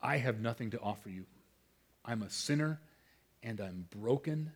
I 0.02 0.18
have 0.18 0.40
nothing 0.40 0.72
to 0.72 0.80
offer 0.80 1.10
you. 1.10 1.26
I'm 2.06 2.22
a 2.22 2.30
sinner, 2.30 2.80
and 3.44 3.60
I'm 3.60 3.86
broken, 4.00 4.54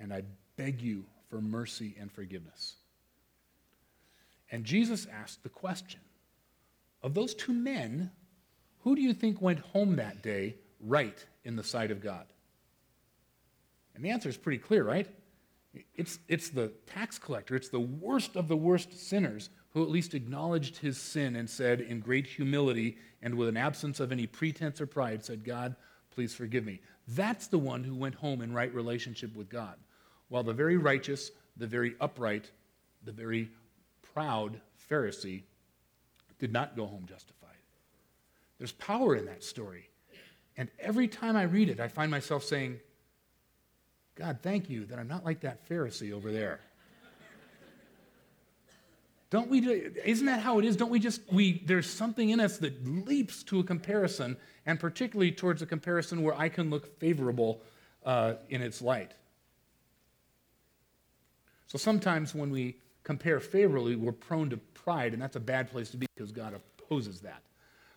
and 0.00 0.12
I 0.12 0.22
beg 0.56 0.82
you 0.82 1.04
for 1.30 1.40
mercy 1.40 1.94
and 2.00 2.10
forgiveness. 2.10 2.74
And 4.50 4.64
Jesus 4.64 5.06
asked 5.06 5.44
the 5.44 5.48
question 5.48 6.00
of 7.02 7.14
those 7.14 7.34
two 7.34 7.52
men, 7.52 8.10
who 8.82 8.94
do 8.94 9.02
you 9.02 9.12
think 9.12 9.40
went 9.40 9.60
home 9.60 9.96
that 9.96 10.22
day 10.22 10.56
right 10.80 11.24
in 11.44 11.56
the 11.56 11.64
sight 11.64 11.90
of 11.90 12.02
God? 12.02 12.26
And 13.94 14.04
the 14.04 14.10
answer 14.10 14.28
is 14.28 14.36
pretty 14.36 14.58
clear, 14.58 14.84
right? 14.84 15.08
It's, 15.94 16.18
it's 16.28 16.50
the 16.50 16.68
tax 16.86 17.18
collector, 17.18 17.54
it's 17.54 17.68
the 17.68 17.80
worst 17.80 18.36
of 18.36 18.48
the 18.48 18.56
worst 18.56 18.98
sinners 18.98 19.50
who 19.70 19.82
at 19.82 19.90
least 19.90 20.14
acknowledged 20.14 20.78
his 20.78 20.98
sin 20.98 21.36
and 21.36 21.48
said, 21.48 21.80
in 21.80 22.00
great 22.00 22.26
humility 22.26 22.96
and 23.22 23.34
with 23.34 23.48
an 23.48 23.56
absence 23.56 24.00
of 24.00 24.12
any 24.12 24.26
pretense 24.26 24.80
or 24.80 24.86
pride, 24.86 25.24
said, 25.24 25.44
God, 25.44 25.76
please 26.10 26.34
forgive 26.34 26.64
me. 26.64 26.80
That's 27.08 27.48
the 27.48 27.58
one 27.58 27.84
who 27.84 27.94
went 27.94 28.14
home 28.14 28.40
in 28.40 28.52
right 28.52 28.72
relationship 28.74 29.36
with 29.36 29.48
God. 29.48 29.76
While 30.28 30.42
the 30.42 30.52
very 30.52 30.76
righteous, 30.76 31.30
the 31.56 31.66
very 31.66 31.94
upright, 32.00 32.50
the 33.04 33.12
very 33.12 33.50
proud 34.14 34.60
Pharisee 34.90 35.42
did 36.38 36.52
not 36.52 36.76
go 36.76 36.86
home 36.86 37.06
justified. 37.08 37.37
There's 38.58 38.72
power 38.72 39.14
in 39.14 39.26
that 39.26 39.42
story. 39.42 39.88
And 40.56 40.68
every 40.80 41.06
time 41.06 41.36
I 41.36 41.44
read 41.44 41.68
it, 41.68 41.78
I 41.78 41.88
find 41.88 42.10
myself 42.10 42.42
saying, 42.42 42.80
God, 44.16 44.40
thank 44.42 44.68
you 44.68 44.84
that 44.86 44.98
I'm 44.98 45.06
not 45.06 45.24
like 45.24 45.40
that 45.40 45.68
Pharisee 45.68 46.12
over 46.12 46.32
there. 46.32 46.60
Don't 49.30 49.48
we, 49.50 49.60
isn't 50.04 50.26
that 50.26 50.40
how 50.40 50.58
it 50.58 50.64
is? 50.64 50.76
Don't 50.76 50.90
we 50.90 50.98
just, 50.98 51.20
we, 51.30 51.62
there's 51.66 51.88
something 51.88 52.30
in 52.30 52.40
us 52.40 52.56
that 52.58 53.06
leaps 53.06 53.42
to 53.44 53.60
a 53.60 53.62
comparison, 53.62 54.38
and 54.64 54.80
particularly 54.80 55.30
towards 55.30 55.60
a 55.60 55.66
comparison 55.66 56.22
where 56.22 56.34
I 56.34 56.48
can 56.48 56.70
look 56.70 56.98
favorable 56.98 57.60
uh, 58.06 58.34
in 58.48 58.62
its 58.62 58.80
light. 58.80 59.12
So 61.66 61.76
sometimes 61.76 62.34
when 62.34 62.50
we 62.50 62.78
compare 63.04 63.38
favorably, 63.38 63.96
we're 63.96 64.12
prone 64.12 64.48
to 64.48 64.56
pride, 64.56 65.12
and 65.12 65.20
that's 65.20 65.36
a 65.36 65.40
bad 65.40 65.70
place 65.70 65.90
to 65.90 65.98
be 65.98 66.06
because 66.16 66.32
God 66.32 66.54
opposes 66.54 67.20
that. 67.20 67.42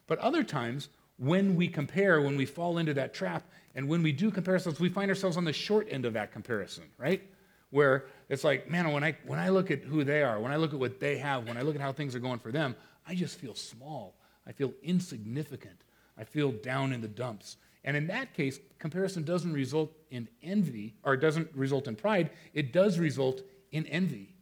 But 0.07 0.19
other 0.19 0.43
times, 0.43 0.89
when 1.17 1.55
we 1.55 1.67
compare, 1.67 2.21
when 2.21 2.35
we 2.37 2.45
fall 2.45 2.77
into 2.77 2.93
that 2.95 3.13
trap, 3.13 3.43
and 3.75 3.87
when 3.87 4.03
we 4.03 4.11
do 4.11 4.31
comparisons, 4.31 4.79
we 4.79 4.89
find 4.89 5.09
ourselves 5.09 5.37
on 5.37 5.45
the 5.45 5.53
short 5.53 5.87
end 5.89 6.05
of 6.05 6.13
that 6.13 6.31
comparison, 6.31 6.83
right? 6.97 7.21
Where 7.69 8.05
it's 8.27 8.43
like, 8.43 8.69
man, 8.69 8.91
when 8.91 9.03
I, 9.03 9.15
when 9.25 9.39
I 9.39 9.49
look 9.49 9.71
at 9.71 9.83
who 9.83 10.03
they 10.03 10.23
are, 10.23 10.39
when 10.39 10.51
I 10.51 10.57
look 10.57 10.73
at 10.73 10.79
what 10.79 10.99
they 10.99 11.17
have, 11.17 11.47
when 11.47 11.57
I 11.57 11.61
look 11.61 11.75
at 11.75 11.81
how 11.81 11.93
things 11.93 12.15
are 12.15 12.19
going 12.19 12.39
for 12.39 12.51
them, 12.51 12.75
I 13.07 13.15
just 13.15 13.39
feel 13.39 13.55
small. 13.55 14.15
I 14.45 14.51
feel 14.51 14.73
insignificant. 14.83 15.83
I 16.17 16.23
feel 16.23 16.51
down 16.51 16.91
in 16.91 17.01
the 17.01 17.07
dumps. 17.07 17.57
And 17.83 17.95
in 17.97 18.07
that 18.07 18.33
case, 18.33 18.59
comparison 18.79 19.23
doesn't 19.23 19.53
result 19.53 19.91
in 20.09 20.27
envy 20.43 20.95
or 21.03 21.15
doesn't 21.17 21.49
result 21.55 21.87
in 21.87 21.95
pride. 21.95 22.29
It 22.53 22.73
does 22.73 22.99
result 22.99 23.41
in 23.71 23.85
envy. 23.87 24.35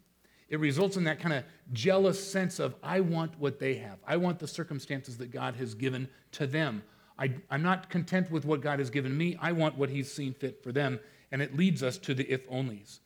It 0.49 0.59
results 0.59 0.97
in 0.97 1.03
that 1.03 1.19
kind 1.19 1.33
of 1.33 1.43
jealous 1.71 2.21
sense 2.21 2.59
of, 2.59 2.75
I 2.81 3.01
want 3.01 3.39
what 3.39 3.59
they 3.59 3.75
have. 3.75 3.99
I 4.05 4.17
want 4.17 4.39
the 4.39 4.47
circumstances 4.47 5.17
that 5.17 5.31
God 5.31 5.55
has 5.55 5.75
given 5.75 6.09
to 6.33 6.47
them. 6.47 6.83
I, 7.19 7.35
am 7.51 7.61
not 7.61 7.89
content 7.89 8.31
with 8.31 8.45
what 8.45 8.61
God 8.61 8.79
has 8.79 8.89
given 8.89 9.15
me. 9.15 9.37
I 9.39 9.51
want 9.51 9.77
what 9.77 9.89
He's 9.89 10.11
seen 10.11 10.33
fit 10.33 10.63
for 10.63 10.71
them. 10.71 10.99
And 11.31 11.41
it 11.41 11.55
leads 11.55 11.83
us 11.83 11.97
to 11.99 12.15
the 12.15 12.23
if 12.23 12.49
onlys. 12.49 12.99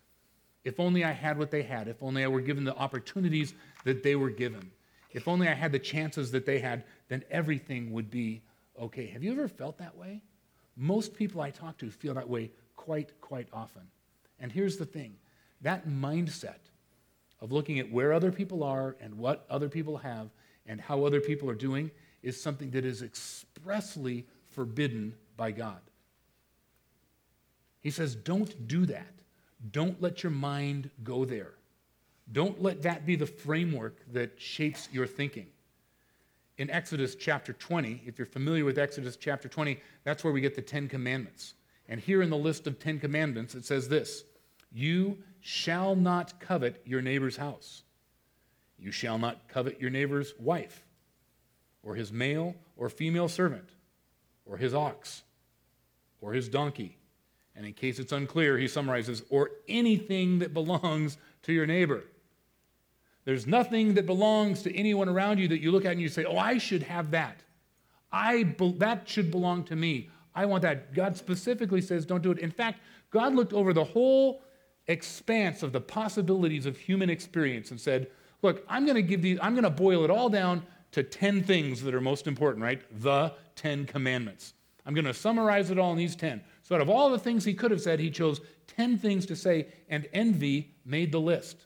If 0.63 0.79
only 0.79 1.03
I 1.03 1.11
had 1.11 1.37
what 1.37 1.51
they 1.51 1.63
had. 1.63 1.89
If 1.89 2.01
only 2.01 2.23
I 2.23 2.27
were 2.27 2.39
given 2.39 2.63
the 2.63 2.75
opportunities 2.75 3.53
that 3.83 4.03
they 4.03 4.15
were 4.15 4.29
given. 4.29 4.71
If 5.11 5.27
only 5.27 5.47
I 5.47 5.53
had 5.53 5.71
the 5.71 5.79
chances 5.79 6.31
that 6.31 6.45
they 6.45 6.59
had, 6.59 6.85
then 7.09 7.23
everything 7.29 7.91
would 7.91 8.09
be 8.09 8.41
okay. 8.79 9.07
Have 9.07 9.23
you 9.23 9.31
ever 9.31 9.47
felt 9.47 9.77
that 9.79 9.95
way? 9.97 10.21
Most 10.77 11.13
people 11.13 11.41
I 11.41 11.51
talk 11.51 11.77
to 11.79 11.91
feel 11.91 12.13
that 12.13 12.29
way 12.29 12.51
quite, 12.75 13.19
quite 13.19 13.47
often. 13.51 13.83
And 14.39 14.51
here's 14.51 14.77
the 14.77 14.85
thing 14.85 15.15
that 15.61 15.87
mindset 15.87 16.59
of 17.43 17.51
looking 17.51 17.77
at 17.77 17.91
where 17.91 18.13
other 18.13 18.31
people 18.31 18.63
are 18.63 18.95
and 19.01 19.15
what 19.17 19.45
other 19.49 19.67
people 19.67 19.97
have 19.97 20.29
and 20.65 20.79
how 20.79 21.03
other 21.03 21.19
people 21.19 21.49
are 21.49 21.55
doing 21.55 21.91
is 22.23 22.41
something 22.41 22.71
that 22.71 22.85
is 22.85 23.01
expressly 23.01 24.25
forbidden 24.49 25.13
by 25.35 25.51
God. 25.51 25.81
He 27.81 27.91
says, 27.91 28.15
don't 28.15 28.65
do 28.65 28.85
that. 28.85 29.13
Don't 29.71 30.01
let 30.01 30.23
your 30.23 30.31
mind 30.31 30.89
go 31.03 31.25
there. 31.25 31.55
Don't 32.31 32.61
let 32.61 32.81
that 32.83 33.05
be 33.05 33.17
the 33.17 33.25
framework 33.25 33.97
that 34.13 34.39
shapes 34.39 34.87
your 34.93 35.05
thinking. 35.05 35.47
In 36.57 36.69
Exodus 36.69 37.15
chapter 37.15 37.51
20, 37.51 38.03
if 38.05 38.17
you're 38.17 38.25
familiar 38.25 38.63
with 38.63 38.77
Exodus 38.77 39.17
chapter 39.17 39.49
20, 39.49 39.77
that's 40.05 40.23
where 40.23 40.31
we 40.31 40.39
get 40.39 40.55
the 40.55 40.61
Ten 40.61 40.87
Commandments. 40.87 41.55
And 41.89 41.99
here 41.99 42.21
in 42.21 42.29
the 42.29 42.37
list 42.37 42.67
of 42.67 42.79
Ten 42.79 42.99
Commandments, 42.99 43.53
it 43.53 43.65
says 43.65 43.89
this 43.89 44.23
You 44.71 45.17
shall 45.45 45.93
not 45.93 46.39
covet 46.39 46.81
your 46.85 47.01
neighbor's 47.01 47.35
house. 47.35 47.83
You 48.79 48.91
shall 48.91 49.17
not 49.17 49.49
covet 49.49 49.79
your 49.79 49.89
neighbor's 49.89 50.33
wife, 50.39 50.85
or 51.83 51.95
his 51.95 52.13
male 52.13 52.55
or 52.77 52.89
female 52.89 53.27
servant, 53.27 53.69
or 54.45 54.55
his 54.55 54.73
ox, 54.73 55.23
or 56.21 56.31
his 56.31 56.47
donkey. 56.47 56.97
And 57.57 57.65
in 57.65 57.73
case 57.73 57.99
it's 57.99 58.13
unclear, 58.13 58.57
he 58.57 58.69
summarizes, 58.69 59.21
or 59.29 59.51
anything 59.67 60.39
that 60.39 60.53
belongs 60.53 61.17
to 61.43 61.51
your 61.51 61.65
neighbor. 61.65 62.05
There's 63.25 63.45
nothing 63.45 63.95
that 63.95 64.05
belongs 64.05 64.63
to 64.63 64.73
anyone 64.73 65.09
around 65.09 65.39
you 65.39 65.49
that 65.49 65.59
you 65.59 65.71
look 65.71 65.83
at 65.83 65.91
and 65.91 66.01
you 66.01 66.09
say, 66.09 66.23
oh, 66.23 66.37
I 66.37 66.57
should 66.57 66.83
have 66.83 67.11
that. 67.11 67.41
I, 68.13 68.55
that 68.77 69.09
should 69.09 69.29
belong 69.29 69.65
to 69.65 69.75
me. 69.75 70.09
I 70.33 70.45
want 70.45 70.61
that. 70.61 70.93
God 70.93 71.17
specifically 71.17 71.81
says, 71.81 72.05
don't 72.05 72.23
do 72.23 72.31
it. 72.31 72.39
In 72.39 72.51
fact, 72.51 72.79
God 73.11 73.35
looked 73.35 73.53
over 73.53 73.73
the 73.73 73.83
whole 73.83 74.41
expanse 74.87 75.63
of 75.63 75.71
the 75.71 75.81
possibilities 75.81 76.65
of 76.65 76.77
human 76.77 77.09
experience 77.09 77.71
and 77.71 77.79
said, 77.79 78.07
Look, 78.41 78.65
I'm 78.67 78.85
going 78.85 78.95
to 78.95 79.01
give 79.01 79.21
these, 79.21 79.39
I'm 79.41 79.53
going 79.53 79.63
to 79.63 79.69
boil 79.69 80.03
it 80.03 80.11
all 80.11 80.29
down 80.29 80.63
to 80.91 81.01
10 81.01 81.43
things 81.43 81.81
that 81.81 81.93
are 81.93 82.01
most 82.01 82.27
important, 82.27 82.63
right? 82.63 82.81
The 83.01 83.33
10 83.55 83.85
commandments. 83.85 84.53
I'm 84.85 84.93
going 84.93 85.05
to 85.05 85.13
summarize 85.13 85.71
it 85.71 85.79
all 85.79 85.91
in 85.91 85.97
these 85.97 86.15
10. 86.15 86.41
So, 86.61 86.75
out 86.75 86.81
of 86.81 86.89
all 86.89 87.09
the 87.09 87.19
things 87.19 87.45
he 87.45 87.53
could 87.53 87.71
have 87.71 87.81
said, 87.81 87.99
he 87.99 88.11
chose 88.11 88.41
10 88.67 88.97
things 88.97 89.25
to 89.27 89.35
say, 89.35 89.67
and 89.89 90.07
envy 90.13 90.75
made 90.85 91.11
the 91.11 91.19
list. 91.19 91.65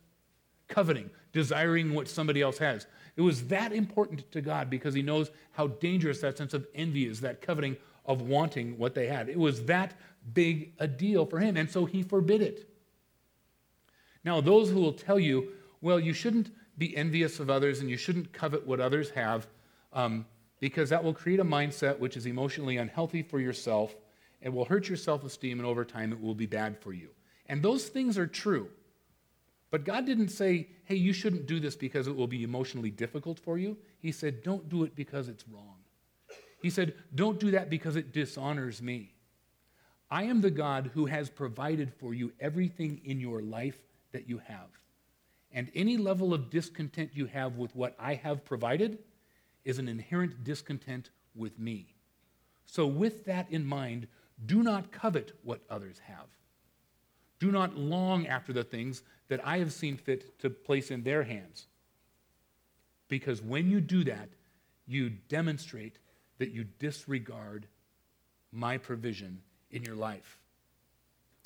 Coveting, 0.67 1.09
desiring 1.33 1.93
what 1.93 2.07
somebody 2.07 2.41
else 2.41 2.57
has. 2.57 2.86
It 3.15 3.21
was 3.21 3.47
that 3.47 3.74
important 3.74 4.31
to 4.31 4.41
God 4.41 4.69
because 4.69 4.93
he 4.93 5.01
knows 5.01 5.31
how 5.51 5.67
dangerous 5.67 6.21
that 6.21 6.38
sense 6.38 6.53
of 6.53 6.67
envy 6.75 7.07
is, 7.07 7.21
that 7.21 7.41
coveting 7.41 7.77
of 8.05 8.21
wanting 8.21 8.77
what 8.77 8.93
they 8.93 9.07
had. 9.07 9.29
It 9.29 9.39
was 9.39 9.65
that 9.65 9.95
big 10.33 10.74
a 10.79 10.88
deal 10.88 11.25
for 11.25 11.39
him, 11.39 11.57
and 11.57 11.69
so 11.69 11.86
he 11.86 12.03
forbid 12.03 12.41
it. 12.41 12.69
Now, 14.27 14.41
those 14.41 14.69
who 14.69 14.81
will 14.81 14.91
tell 14.91 15.17
you, 15.17 15.53
well, 15.79 16.01
you 16.01 16.12
shouldn't 16.12 16.51
be 16.77 16.98
envious 16.98 17.39
of 17.39 17.50
others 17.50 17.79
and 17.79 17.89
you 17.89 17.96
shouldn't 17.96 18.34
covet 18.34 18.67
what 18.67 18.81
others 18.81 19.10
have, 19.12 19.48
um, 19.93 20.25
because 20.60 20.89
that 20.89 21.01
will 21.01 21.13
create 21.13 21.39
a 21.39 21.46
mindset 21.46 21.98
which 21.98 22.17
is 22.17 22.25
emotionally 22.25 22.75
unhealthy 22.75 23.24
for 23.24 23.39
yourself 23.39 23.96
and 24.41 24.53
will 24.53 24.65
hurt 24.65 24.89
your 24.89 24.98
self 24.98 25.24
esteem, 25.24 25.60
and 25.60 25.65
over 25.65 25.86
time 25.86 26.12
it 26.12 26.19
will 26.19 26.36
be 26.36 26.46
bad 26.46 26.77
for 26.77 26.91
you. 26.91 27.07
And 27.46 27.63
those 27.63 27.88
things 27.88 28.17
are 28.17 28.27
true. 28.27 28.67
But 29.72 29.86
God 29.86 30.05
didn't 30.05 30.27
say, 30.27 30.67
hey, 30.84 30.96
you 30.96 31.13
shouldn't 31.13 31.48
do 31.48 31.62
this 31.62 31.77
because 31.77 32.07
it 32.07 32.15
will 32.17 32.27
be 32.27 32.43
emotionally 32.43 32.91
difficult 32.91 33.39
for 33.39 33.57
you. 33.57 33.77
He 33.98 34.12
said, 34.12 34.43
don't 34.43 34.67
do 34.67 34.84
it 34.84 34.93
because 34.93 35.29
it's 35.29 35.48
wrong. 35.48 35.77
He 36.62 36.69
said, 36.69 36.96
don't 37.15 37.39
do 37.39 37.51
that 37.51 37.69
because 37.69 37.96
it 37.96 38.12
dishonors 38.12 38.81
me. 38.81 39.13
I 40.12 40.24
am 40.24 40.41
the 40.41 40.51
God 40.51 40.91
who 40.93 41.05
has 41.05 41.29
provided 41.29 41.93
for 41.93 42.13
you 42.13 42.34
everything 42.41 43.00
in 43.05 43.22
your 43.22 43.41
life 43.41 43.77
that 44.17 44.27
you 44.27 44.41
have. 44.47 44.69
And 45.51 45.69
any 45.75 45.95
level 45.95 46.33
of 46.33 46.50
discontent 46.50 47.12
you 47.13 47.27
have 47.27 47.55
with 47.55 47.75
what 47.75 47.95
I 48.00 48.15
have 48.15 48.43
provided 48.43 48.97
is 49.63 49.77
an 49.77 49.88
inherent 49.88 50.43
discontent 50.43 51.12
with 51.36 51.59
me. 51.59 51.93
So, 52.65 52.88
with 52.88 53.25
that 53.25 53.45
in 53.51 53.63
mind, 53.63 54.07
do 54.47 54.63
not 54.63 54.91
covet 54.91 55.33
what 55.43 55.62
others 55.69 56.00
have. 56.07 56.25
Do 57.39 57.51
not 57.51 57.77
long 57.77 58.25
after 58.25 58.51
the 58.51 58.63
things 58.63 59.03
that 59.27 59.45
I 59.45 59.59
have 59.59 59.71
seen 59.71 59.97
fit 59.97 60.39
to 60.39 60.50
place 60.50 60.89
in 60.89 61.03
their 61.03 61.21
hands. 61.21 61.67
Because 63.07 63.39
when 63.39 63.69
you 63.69 63.79
do 63.81 64.03
that, 64.05 64.29
you 64.88 65.12
demonstrate 65.29 66.00
that 66.39 66.51
you 66.51 66.65
disregard 66.79 67.67
my 68.51 68.79
provision 68.79 69.43
in 69.69 69.83
your 69.83 69.95
life. 69.95 70.39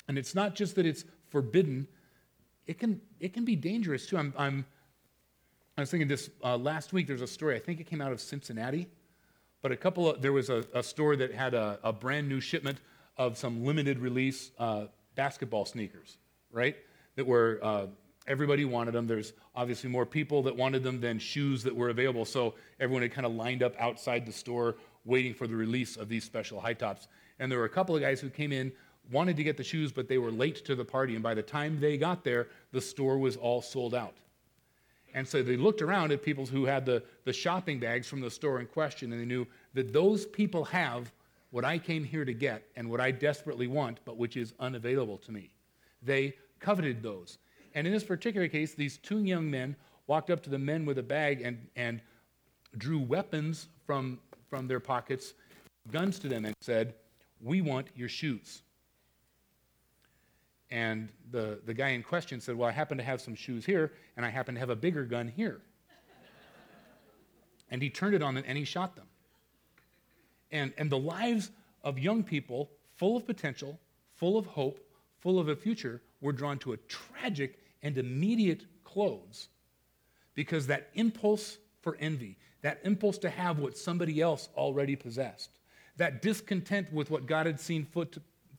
And 0.08 0.16
it's 0.16 0.34
not 0.34 0.54
just 0.54 0.74
that 0.76 0.86
it's 0.86 1.04
forbidden, 1.28 1.86
it 2.66 2.78
can, 2.78 3.00
it 3.20 3.32
can 3.32 3.44
be 3.44 3.56
dangerous 3.56 4.06
too. 4.06 4.16
I'm, 4.18 4.32
I'm 4.36 4.64
I 5.76 5.80
was 5.80 5.90
thinking 5.90 6.08
this 6.08 6.28
uh, 6.44 6.56
last 6.58 6.92
week, 6.92 7.06
there's 7.06 7.22
a 7.22 7.26
story, 7.26 7.56
I 7.56 7.58
think 7.58 7.80
it 7.80 7.84
came 7.84 8.02
out 8.02 8.12
of 8.12 8.20
Cincinnati, 8.20 8.88
but 9.62 9.72
a 9.72 9.76
couple 9.76 10.10
of, 10.10 10.20
there 10.20 10.32
was 10.32 10.50
a, 10.50 10.64
a 10.74 10.82
store 10.82 11.16
that 11.16 11.32
had 11.32 11.54
a, 11.54 11.78
a, 11.82 11.92
brand 11.92 12.28
new 12.28 12.40
shipment 12.40 12.78
of 13.16 13.38
some 13.38 13.64
limited 13.64 13.98
release 13.98 14.50
uh, 14.58 14.86
basketball 15.14 15.64
sneakers, 15.64 16.18
right? 16.50 16.76
That 17.16 17.26
were, 17.26 17.58
uh, 17.62 17.86
everybody 18.26 18.66
wanted 18.66 18.92
them. 18.92 19.06
There's 19.06 19.32
obviously 19.54 19.88
more 19.88 20.04
people 20.04 20.42
that 20.42 20.54
wanted 20.54 20.82
them 20.82 21.00
than 21.00 21.18
shoes 21.18 21.62
that 21.62 21.74
were 21.74 21.88
available. 21.88 22.26
So 22.26 22.54
everyone 22.78 23.02
had 23.02 23.12
kind 23.12 23.26
of 23.26 23.32
lined 23.32 23.62
up 23.62 23.74
outside 23.78 24.26
the 24.26 24.32
store 24.32 24.76
waiting 25.04 25.32
for 25.32 25.46
the 25.46 25.56
release 25.56 25.96
of 25.96 26.08
these 26.08 26.24
special 26.24 26.60
high 26.60 26.74
tops. 26.74 27.08
And 27.38 27.50
there 27.50 27.58
were 27.58 27.64
a 27.64 27.70
couple 27.70 27.96
of 27.96 28.02
guys 28.02 28.20
who 28.20 28.28
came 28.28 28.52
in, 28.52 28.72
wanted 29.10 29.36
to 29.36 29.44
get 29.44 29.56
the 29.56 29.64
shoes, 29.64 29.92
but 29.92 30.08
they 30.08 30.18
were 30.18 30.30
late 30.30 30.64
to 30.64 30.74
the 30.74 30.84
party. 30.84 31.14
And 31.14 31.22
by 31.22 31.34
the 31.34 31.42
time 31.42 31.80
they 31.80 31.96
got 31.96 32.24
there, 32.24 32.48
the 32.72 32.80
store 32.80 33.18
was 33.18 33.36
all 33.36 33.62
sold 33.62 33.94
out. 33.94 34.14
And 35.14 35.26
so 35.26 35.42
they 35.42 35.56
looked 35.56 35.82
around 35.82 36.12
at 36.12 36.22
people 36.22 36.46
who 36.46 36.64
had 36.64 36.86
the, 36.86 37.02
the 37.24 37.32
shopping 37.32 37.78
bags 37.78 38.06
from 38.06 38.20
the 38.20 38.30
store 38.30 38.60
in 38.60 38.66
question, 38.66 39.12
and 39.12 39.20
they 39.20 39.26
knew 39.26 39.46
that 39.74 39.92
those 39.92 40.24
people 40.24 40.64
have 40.64 41.12
what 41.50 41.64
I 41.64 41.78
came 41.78 42.02
here 42.02 42.24
to 42.24 42.32
get 42.32 42.62
and 42.76 42.88
what 42.88 43.00
I 43.00 43.10
desperately 43.10 43.66
want, 43.66 44.00
but 44.06 44.16
which 44.16 44.38
is 44.38 44.54
unavailable 44.58 45.18
to 45.18 45.32
me. 45.32 45.50
They 46.02 46.34
coveted 46.60 47.02
those. 47.02 47.38
And 47.74 47.86
in 47.86 47.92
this 47.92 48.04
particular 48.04 48.48
case, 48.48 48.74
these 48.74 48.96
two 48.96 49.22
young 49.22 49.50
men 49.50 49.76
walked 50.06 50.30
up 50.30 50.42
to 50.44 50.50
the 50.50 50.58
men 50.58 50.86
with 50.86 50.98
a 50.98 51.02
bag 51.02 51.42
and, 51.42 51.66
and 51.76 52.00
drew 52.78 52.98
weapons 52.98 53.68
from, 53.86 54.18
from 54.48 54.66
their 54.66 54.80
pockets, 54.80 55.34
guns 55.90 56.18
to 56.20 56.28
them, 56.28 56.46
and 56.46 56.54
said, 56.60 56.94
We 57.40 57.60
want 57.60 57.88
your 57.94 58.08
shoes. 58.08 58.62
And 60.72 61.10
the, 61.30 61.60
the 61.66 61.74
guy 61.74 61.90
in 61.90 62.02
question 62.02 62.40
said, 62.40 62.56
Well, 62.56 62.66
I 62.66 62.72
happen 62.72 62.96
to 62.96 63.04
have 63.04 63.20
some 63.20 63.34
shoes 63.34 63.66
here, 63.66 63.92
and 64.16 64.24
I 64.24 64.30
happen 64.30 64.54
to 64.54 64.58
have 64.58 64.70
a 64.70 64.76
bigger 64.76 65.04
gun 65.04 65.28
here. 65.28 65.60
and 67.70 67.82
he 67.82 67.90
turned 67.90 68.14
it 68.14 68.22
on 68.22 68.34
them 68.34 68.42
and 68.46 68.56
he 68.56 68.64
shot 68.64 68.96
them. 68.96 69.04
And, 70.50 70.72
and 70.78 70.90
the 70.90 70.98
lives 70.98 71.50
of 71.84 71.98
young 71.98 72.24
people, 72.24 72.70
full 72.96 73.18
of 73.18 73.26
potential, 73.26 73.78
full 74.16 74.38
of 74.38 74.46
hope, 74.46 74.80
full 75.20 75.38
of 75.38 75.48
a 75.48 75.56
future, 75.56 76.00
were 76.22 76.32
drawn 76.32 76.58
to 76.60 76.72
a 76.72 76.78
tragic 76.88 77.58
and 77.82 77.98
immediate 77.98 78.64
close 78.82 79.48
because 80.34 80.66
that 80.68 80.88
impulse 80.94 81.58
for 81.82 81.98
envy, 82.00 82.38
that 82.62 82.80
impulse 82.82 83.18
to 83.18 83.28
have 83.28 83.58
what 83.58 83.76
somebody 83.76 84.22
else 84.22 84.48
already 84.56 84.96
possessed, 84.96 85.50
that 85.98 86.22
discontent 86.22 86.90
with 86.94 87.10
what 87.10 87.26
God 87.26 87.44
had 87.44 87.60
seen 87.60 87.84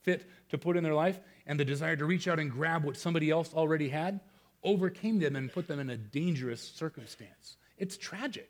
fit 0.03 0.29
to 0.49 0.57
put 0.57 0.77
in 0.77 0.83
their 0.83 0.93
life, 0.93 1.19
and 1.47 1.59
the 1.59 1.65
desire 1.65 1.95
to 1.95 2.05
reach 2.05 2.27
out 2.27 2.39
and 2.39 2.51
grab 2.51 2.83
what 2.83 2.97
somebody 2.97 3.31
else 3.31 3.53
already 3.53 3.89
had 3.89 4.19
overcame 4.63 5.19
them 5.19 5.35
and 5.35 5.51
put 5.51 5.67
them 5.67 5.79
in 5.79 5.89
a 5.89 5.97
dangerous 5.97 6.61
circumstance. 6.61 7.57
It's 7.77 7.97
tragic, 7.97 8.49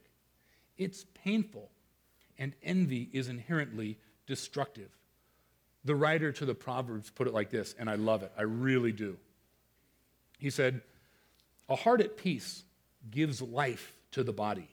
it's 0.78 1.06
painful, 1.14 1.70
and 2.38 2.54
envy 2.64 3.10
is 3.14 3.28
inherently 3.28 3.98
destructive. 4.28 4.90
The 5.86 5.96
writer 5.96 6.32
to 6.32 6.46
the 6.46 6.56
Proverbs 6.56 7.10
put 7.10 7.28
it 7.28 7.34
like 7.34 7.50
this, 7.50 7.76
and 7.78 7.90
I 7.90 7.96
love 7.96 8.24
it. 8.24 8.32
I 8.38 8.44
really 8.44 8.92
do. 8.92 9.18
He 10.40 10.50
said, 10.50 10.82
A 11.68 11.76
heart 11.76 12.02
at 12.02 12.18
peace 12.18 12.64
gives 13.10 13.42
life 13.42 13.94
to 14.12 14.24
the 14.24 14.34
body, 14.34 14.70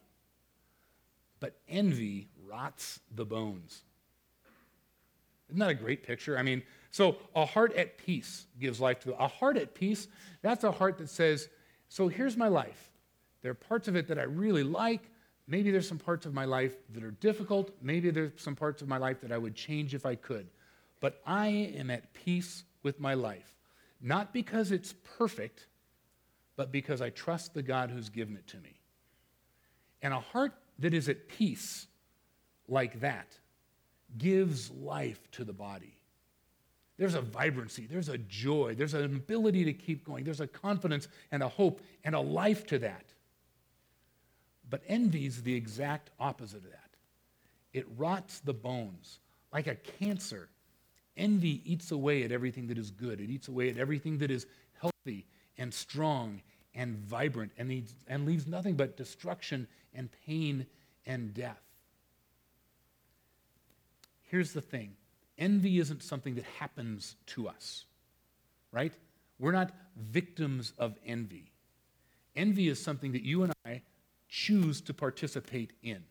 but 1.41 1.57
envy 1.69 2.29
rots 2.47 3.01
the 3.11 3.25
bones. 3.25 3.83
Isn't 5.51 5.59
that 5.59 5.71
a 5.71 5.75
great 5.75 6.03
picture? 6.03 6.39
I 6.39 6.43
mean, 6.43 6.63
so 6.91 7.19
a 7.35 7.45
heart 7.45 7.75
at 7.75 7.99
peace 7.99 8.47
gives 8.59 8.81
life 8.81 9.01
to 9.01 9.15
a 9.17 9.29
heart 9.29 9.57
at 9.57 9.75
peace. 9.75 10.09
That's 10.43 10.65
a 10.65 10.73
heart 10.73 10.99
that 10.99 11.09
says, 11.09 11.49
"So 11.89 12.09
here's 12.09 12.37
my 12.37 12.49
life. 12.49 12.91
There 13.43 13.51
are 13.51 13.55
parts 13.55 13.89
of 13.89 13.97
it 13.97 14.07
that 14.09 14.19
I 14.19 14.23
really 14.23 14.63
like. 14.65 15.11
Maybe 15.47 15.71
there's 15.71 15.89
some 15.89 15.99
parts 15.99 16.27
of 16.27 16.35
my 16.35 16.45
life 16.45 16.77
that 16.91 17.03
are 17.03 17.11
difficult. 17.11 17.77
Maybe 17.83 18.11
there's 18.11 18.41
some 18.41 18.55
parts 18.55 18.83
of 18.83 18.89
my 18.89 18.99
life 18.99 19.21
that 19.23 19.33
I 19.33 19.39
would 19.39 19.55
change 19.55 19.95
if 19.95 20.07
I 20.07 20.15
could. 20.15 20.49
But 21.01 21.21
I 21.27 21.49
am 21.49 21.91
at 21.91 22.13
peace 22.13 22.65
with 22.83 23.01
my 23.01 23.15
life, 23.15 23.57
not 24.01 24.33
because 24.33 24.71
it's 24.71 24.95
perfect, 25.03 25.67
but 26.57 26.71
because 26.71 27.01
I 27.01 27.11
trust 27.11 27.55
the 27.55 27.63
God 27.63 27.91
who's 27.91 28.09
given 28.09 28.37
it 28.37 28.47
to 28.49 28.61
me." 28.61 28.81
And 30.03 30.15
a 30.15 30.21
heart 30.21 30.55
that 30.79 30.95
is 30.95 31.09
at 31.09 31.29
peace 31.29 31.89
like 32.69 33.01
that 33.01 33.39
gives 34.19 34.71
life 34.71 35.31
to 35.33 35.45
the 35.45 35.53
body. 35.53 35.97
There's 36.99 37.15
a 37.15 37.23
vibrancy, 37.23 37.87
there's 37.91 38.11
a 38.11 38.19
joy, 38.19 38.75
there's 38.75 38.93
an 38.93 39.05
ability 39.05 39.65
to 39.65 39.73
keep 39.73 40.05
going, 40.05 40.23
there's 40.25 40.43
a 40.43 40.47
confidence 40.47 41.09
and 41.33 41.43
a 41.43 41.49
hope 41.49 41.81
and 42.05 42.15
a 42.15 42.21
life 42.21 42.67
to 42.67 42.79
that. 42.81 43.05
But 44.69 44.83
envy 44.87 45.27
is 45.27 45.43
the 45.43 45.55
exact 45.55 46.11
opposite 46.21 46.59
of 46.59 46.71
that. 46.71 46.91
It 47.73 47.87
rots 47.97 48.41
the 48.41 48.53
bones 48.53 49.21
like 49.53 49.67
a 49.67 49.77
cancer. 49.77 50.49
Envy 51.17 51.63
eats 51.65 51.91
away 51.91 52.23
at 52.23 52.33
everything 52.33 52.67
that 52.67 52.79
is 52.79 52.91
good, 52.91 53.21
it 53.21 53.31
eats 53.31 53.49
away 53.49 53.71
at 53.71 53.79
everything 53.79 54.19
that 54.19 54.31
is 54.31 54.47
healthy 54.81 55.27
and 55.59 55.73
strong 55.73 56.43
and 56.75 56.97
vibrant 56.99 57.53
and, 57.59 57.83
and 58.09 58.27
leaves 58.27 58.47
nothing 58.47 58.75
but 58.75 58.97
destruction 58.97 59.67
and 59.95 60.09
pain 60.27 60.67
and 61.07 61.35
death. 61.35 61.70
Here's 64.31 64.53
the 64.53 64.61
thing 64.61 64.93
envy 65.39 65.81
isn't 65.81 66.05
something 66.05 66.37
that 66.37 66.45
happens 66.59 67.17
to 67.27 67.49
us, 67.49 67.85
right? 68.71 68.93
We're 69.41 69.51
not 69.51 69.73
victims 69.97 70.73
of 70.79 70.97
envy. 71.05 71.51
Envy 72.37 72.69
is 72.69 72.81
something 72.81 73.11
that 73.13 73.25
you 73.25 73.43
and 73.43 73.53
I 73.65 73.83
choose 74.29 74.81
to 74.83 74.95
participate 74.95 75.73
in. 75.83 76.05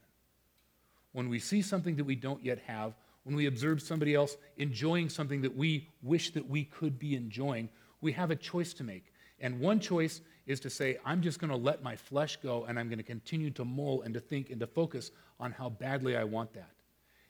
When 1.14 1.30
we 1.30 1.40
see 1.40 1.62
something 1.62 1.96
that 1.96 2.04
we 2.04 2.16
don't 2.16 2.44
yet 2.44 2.60
have, 2.68 2.94
when 3.24 3.38
we 3.38 3.46
observe 3.46 3.82
somebody 3.82 4.16
else 4.16 4.36
enjoying 4.58 5.10
something 5.10 5.42
that 5.44 5.56
we 5.56 5.88
wish 6.02 6.34
that 6.34 6.50
we 6.50 6.66
could 6.66 7.00
be 7.00 7.16
enjoying, 7.16 7.70
we 8.02 8.12
have 8.12 8.32
a 8.32 8.36
choice 8.36 8.74
to 8.74 8.84
make. 8.84 9.14
And 9.40 9.62
one 9.62 9.80
choice 9.80 10.20
is 10.46 10.60
to 10.62 10.70
say, 10.70 10.98
I'm 11.06 11.22
just 11.22 11.40
going 11.40 11.52
to 11.52 11.56
let 11.56 11.84
my 11.84 11.96
flesh 11.96 12.38
go 12.44 12.66
and 12.66 12.78
I'm 12.78 12.90
going 12.90 12.98
to 12.98 13.04
continue 13.04 13.52
to 13.52 13.64
mull 13.64 14.02
and 14.02 14.14
to 14.14 14.20
think 14.20 14.50
and 14.50 14.60
to 14.60 14.68
focus 14.68 15.12
on 15.40 15.54
how 15.54 15.70
badly 15.70 16.18
I 16.18 16.26
want 16.26 16.52
that 16.56 16.72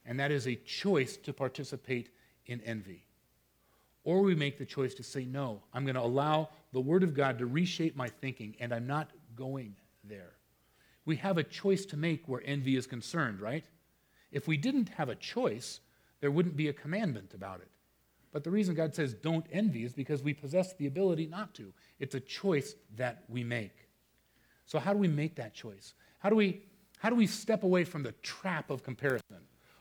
and 0.06 0.20
that 0.20 0.32
is 0.32 0.48
a 0.48 0.56
choice 0.56 1.18
to 1.18 1.34
participate 1.34 2.10
in 2.46 2.62
envy. 2.62 3.06
Or 4.04 4.22
we 4.22 4.36
make 4.36 4.58
the 4.58 4.66
choice 4.66 4.94
to 4.96 5.04
say, 5.04 5.26
no, 5.26 5.62
I'm 5.74 5.84
going 5.84 5.96
to 5.96 6.02
allow 6.02 6.50
the 6.72 6.80
Word 6.80 7.04
of 7.04 7.14
God 7.14 7.38
to 7.40 7.46
reshape 7.46 7.96
my 7.96 8.08
thinking, 8.08 8.56
and 8.60 8.74
I'm 8.74 8.88
not 8.88 9.12
going 9.36 9.76
there. 10.04 10.32
We 11.06 11.18
have 11.18 11.38
a 11.38 11.44
choice 11.44 11.86
to 11.88 11.98
make 11.98 12.28
where 12.28 12.42
envy 12.46 12.76
is 12.76 12.88
concerned, 12.88 13.42
right? 13.42 13.66
If 14.32 14.48
we 14.48 14.58
didn't 14.58 14.90
have 14.90 15.10
a 15.10 15.16
choice, 15.16 15.80
there 16.22 16.32
wouldn't 16.32 16.56
be 16.56 16.68
a 16.68 16.74
commandment 16.74 17.34
about 17.34 17.62
it. 17.62 17.70
But 18.32 18.44
the 18.44 18.52
reason 18.52 18.76
God 18.76 18.94
says 18.94 19.14
don't 19.14 19.46
envy 19.52 19.84
is 19.84 19.94
because 19.94 20.22
we 20.22 20.34
possess 20.34 20.74
the 20.74 20.88
ability 20.88 21.26
not 21.26 21.54
to. 21.56 21.74
It's 22.00 22.16
a 22.16 22.20
choice 22.20 22.76
that 22.96 23.24
we 23.28 23.44
make. 23.44 23.90
So, 24.66 24.78
how 24.78 24.94
do 24.94 25.00
we 25.00 25.08
make 25.08 25.36
that 25.36 25.56
choice? 25.56 25.96
How 26.20 26.30
do 26.30 26.36
we, 26.36 26.62
how 27.00 27.10
do 27.10 27.16
we 27.16 27.26
step 27.26 27.64
away 27.64 27.86
from 27.86 28.04
the 28.04 28.12
trap 28.22 28.70
of 28.70 28.84
comparison? 28.84 29.38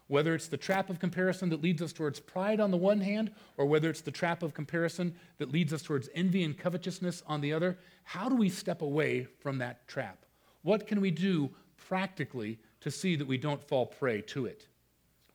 Whether 0.08 0.34
it's 0.34 0.48
the 0.48 0.56
trap 0.56 0.90
of 0.90 0.98
comparison 0.98 1.48
that 1.50 1.62
leads 1.62 1.80
us 1.80 1.92
towards 1.92 2.18
pride 2.18 2.60
on 2.60 2.70
the 2.70 2.76
one 2.76 3.00
hand, 3.00 3.30
or 3.56 3.66
whether 3.66 3.88
it's 3.88 4.00
the 4.00 4.10
trap 4.10 4.42
of 4.42 4.54
comparison 4.54 5.14
that 5.36 5.52
leads 5.52 5.72
us 5.72 5.82
towards 5.82 6.08
envy 6.14 6.42
and 6.42 6.58
covetousness 6.58 7.22
on 7.26 7.40
the 7.40 7.52
other, 7.52 7.78
how 8.04 8.28
do 8.28 8.34
we 8.34 8.48
step 8.48 8.82
away 8.82 9.26
from 9.38 9.58
that 9.58 9.86
trap? 9.86 10.24
What 10.62 10.86
can 10.86 11.00
we 11.00 11.10
do 11.10 11.50
practically 11.76 12.58
to 12.80 12.90
see 12.90 13.16
that 13.16 13.26
we 13.26 13.38
don't 13.38 13.62
fall 13.62 13.86
prey 13.86 14.22
to 14.22 14.46
it? 14.46 14.66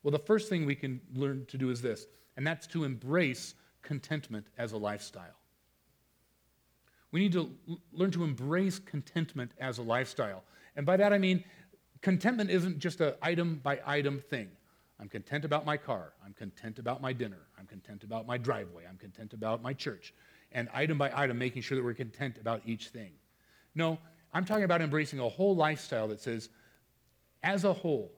Well, 0.02 0.12
the 0.12 0.20
first 0.20 0.50
thing 0.50 0.66
we 0.66 0.76
can 0.76 1.00
learn 1.16 1.46
to 1.48 1.58
do 1.58 1.70
is 1.70 1.82
this, 1.82 2.08
and 2.36 2.46
that's 2.46 2.68
to 2.68 2.84
embrace 2.84 3.54
contentment 3.84 4.48
as 4.58 4.72
a 4.72 4.78
lifestyle. 4.78 5.38
We 7.12 7.20
need 7.20 7.34
to 7.34 7.52
l- 7.70 7.80
learn 7.92 8.12
to 8.12 8.24
embrace 8.24 8.80
contentment 8.80 9.52
as 9.60 9.78
a 9.78 9.84
lifestyle. 9.84 10.44
And 10.76 10.86
by 10.86 10.98
that 10.98 11.14
I 11.14 11.20
mean 11.20 11.44
contentment 12.02 12.50
isn't 12.50 12.80
just 12.80 13.00
an 13.02 13.14
item 13.22 13.62
by 13.64 13.80
item 13.86 14.20
thing. 14.20 14.50
I'm 15.04 15.10
content 15.10 15.44
about 15.44 15.66
my 15.66 15.76
car. 15.76 16.14
I'm 16.26 16.32
content 16.32 16.80
about 16.80 17.02
my 17.02 17.12
dinner. 17.12 17.42
I'm 17.60 17.68
content 17.68 18.06
about 18.06 18.26
my 18.26 18.38
driveway. 18.38 18.84
I'm 18.90 18.96
content 18.96 19.34
about 19.34 19.62
my 19.62 19.74
church. 19.74 20.14
And 20.54 20.70
item 20.74 20.98
by 20.98 21.12
item, 21.14 21.38
making 21.38 21.62
sure 21.64 21.76
that 21.76 21.84
we're 21.84 21.94
content 21.94 22.38
about 22.40 22.62
each 22.66 22.88
thing. 22.88 23.12
No, 23.76 24.00
I'm 24.34 24.46
talking 24.46 24.64
about 24.64 24.82
embracing 24.82 25.20
a 25.20 25.28
whole 25.28 25.58
lifestyle 25.58 26.08
that 26.08 26.22
says, 26.22 26.48
as 27.44 27.66
a 27.66 27.74
whole, 27.74 28.14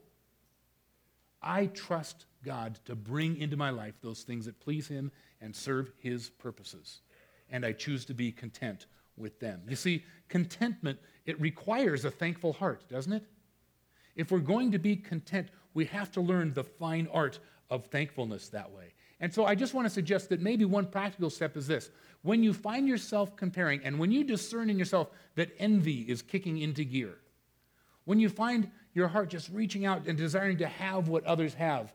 I 1.42 1.66
trust 1.66 2.26
God 2.44 2.78
to 2.84 2.94
bring 2.94 3.36
into 3.38 3.56
my 3.56 3.70
life 3.70 3.94
those 4.00 4.22
things 4.22 4.46
that 4.46 4.60
please 4.60 4.86
Him 4.86 5.10
and 5.40 5.56
serve 5.56 5.90
His 5.98 6.30
purposes. 6.30 7.00
And 7.50 7.66
I 7.66 7.72
choose 7.72 8.04
to 8.04 8.14
be 8.14 8.30
content 8.30 8.86
with 9.16 9.40
them. 9.40 9.62
You 9.68 9.74
see, 9.74 10.04
contentment, 10.28 11.00
it 11.24 11.40
requires 11.40 12.04
a 12.04 12.12
thankful 12.12 12.52
heart, 12.52 12.88
doesn't 12.88 13.12
it? 13.12 13.24
If 14.14 14.30
we're 14.30 14.38
going 14.38 14.70
to 14.70 14.78
be 14.78 14.94
content, 14.94 15.48
we 15.76 15.84
have 15.84 16.10
to 16.10 16.22
learn 16.22 16.54
the 16.54 16.64
fine 16.64 17.06
art 17.12 17.38
of 17.68 17.84
thankfulness 17.86 18.48
that 18.48 18.72
way. 18.72 18.94
And 19.20 19.32
so 19.32 19.44
I 19.44 19.54
just 19.54 19.74
want 19.74 19.84
to 19.84 19.90
suggest 19.92 20.30
that 20.30 20.40
maybe 20.40 20.64
one 20.64 20.86
practical 20.86 21.28
step 21.28 21.54
is 21.54 21.66
this. 21.66 21.90
When 22.22 22.42
you 22.42 22.54
find 22.54 22.88
yourself 22.88 23.36
comparing, 23.36 23.84
and 23.84 23.98
when 23.98 24.10
you 24.10 24.24
discern 24.24 24.70
in 24.70 24.78
yourself 24.78 25.10
that 25.34 25.50
envy 25.58 26.00
is 26.00 26.22
kicking 26.22 26.58
into 26.58 26.82
gear, 26.82 27.18
when 28.06 28.18
you 28.18 28.30
find 28.30 28.70
your 28.94 29.08
heart 29.08 29.28
just 29.28 29.50
reaching 29.50 29.84
out 29.84 30.06
and 30.06 30.16
desiring 30.16 30.56
to 30.58 30.66
have 30.66 31.08
what 31.08 31.24
others 31.24 31.52
have, 31.54 31.92